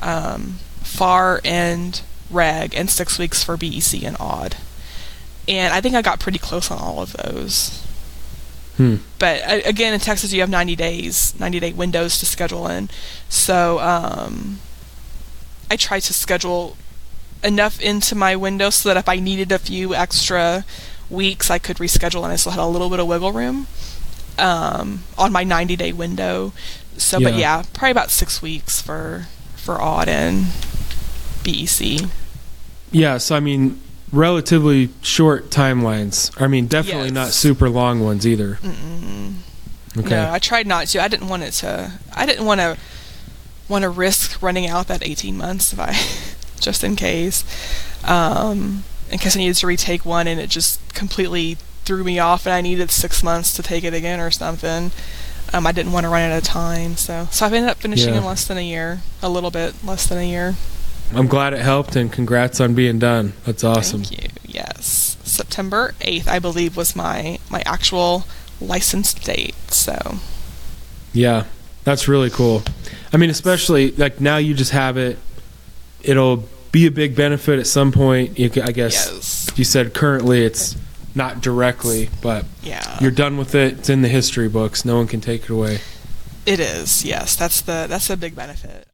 [0.00, 4.56] um FAR and REG and 6 weeks for BEC and AUD.
[5.48, 7.82] And I think I got pretty close on all of those.
[8.76, 8.96] Hmm.
[9.18, 12.90] But uh, again, in Texas, you have 90 days, 90 day windows to schedule in.
[13.30, 14.60] So um,
[15.70, 16.76] I tried to schedule
[17.42, 20.66] enough into my window so that if I needed a few extra
[21.08, 23.66] weeks, I could reschedule and I still had a little bit of wiggle room
[24.38, 26.52] um, on my 90 day window.
[26.96, 27.38] So, but Yeah.
[27.38, 29.26] yeah, probably about six weeks for
[29.56, 30.46] for AUD and
[31.46, 32.08] E BEC.
[32.90, 33.18] Yeah.
[33.18, 33.80] So I mean,
[34.12, 36.30] relatively short timelines.
[36.40, 38.56] I mean, definitely not super long ones either.
[38.62, 39.34] Mm-mm.
[39.96, 40.10] Okay.
[40.10, 41.02] No, I tried not to.
[41.02, 41.92] I didn't want it to.
[42.14, 42.76] I didn't want to
[43.68, 45.96] want to risk running out that 18 months if I
[46.60, 47.44] just in case.
[48.04, 52.46] Um, in case I needed to retake one and it just completely threw me off
[52.46, 54.90] and I needed six months to take it again or something.
[55.52, 58.14] Um, I didn't want to run out of time, so so I've ended up finishing
[58.14, 58.20] Yeah.
[58.20, 60.54] in less than a year, a little bit less than a year.
[61.14, 63.34] I'm glad it helped, and congrats on being done.
[63.44, 64.02] That's awesome.
[64.04, 64.28] Thank you.
[64.46, 68.24] Yes, September eighth, I believe, was my my actual
[68.60, 69.54] license date.
[69.70, 70.18] So
[71.12, 71.44] Yeah,
[71.84, 72.62] that's really cool.
[73.12, 75.18] I mean, especially like now you just have it.
[76.02, 78.38] It'll be a big benefit at some point.
[78.38, 80.76] You, I guess yes, you said currently it's
[81.14, 83.78] not directly, but yeah, you're done with it.
[83.78, 84.84] It's in the history books.
[84.84, 85.78] No one can take it away.
[86.46, 87.04] it is.
[87.04, 88.88] Yes, that's the that's a big benefit.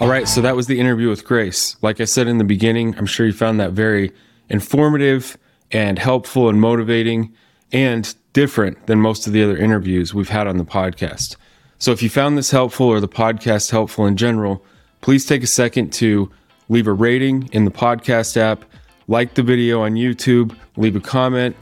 [0.00, 1.76] All right, so that was the interview with Grace.
[1.82, 4.12] Like I said in the beginning, I'm sure you found that very
[4.48, 5.36] informative
[5.72, 7.34] and helpful and motivating
[7.72, 11.36] and different than most of the other interviews we've had on the podcast.
[11.78, 14.64] So if you found this helpful or the podcast helpful in general,
[15.00, 16.30] please take a second to
[16.68, 18.64] leave a rating in the podcast app,
[19.08, 21.56] like the video on YouTube, leave a comment,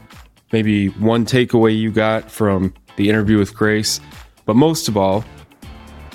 [0.51, 3.99] maybe one takeaway you got from the interview with Grace.
[4.45, 5.25] But most of all,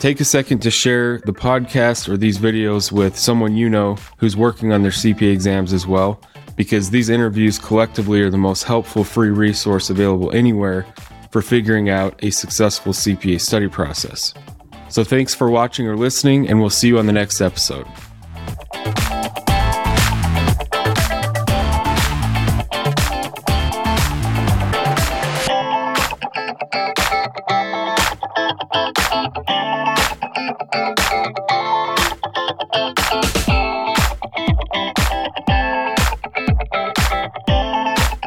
[0.02, 4.36] Take a second to share the podcast or these videos with someone you know who's
[4.36, 6.20] working on their CPA exams as well,
[6.56, 10.84] because these interviews collectively are the most helpful free resource available anywhere
[11.30, 14.34] for figuring out a successful CPA study process.
[14.88, 17.86] So thanks for watching or listening, and we'll see you on the next episode.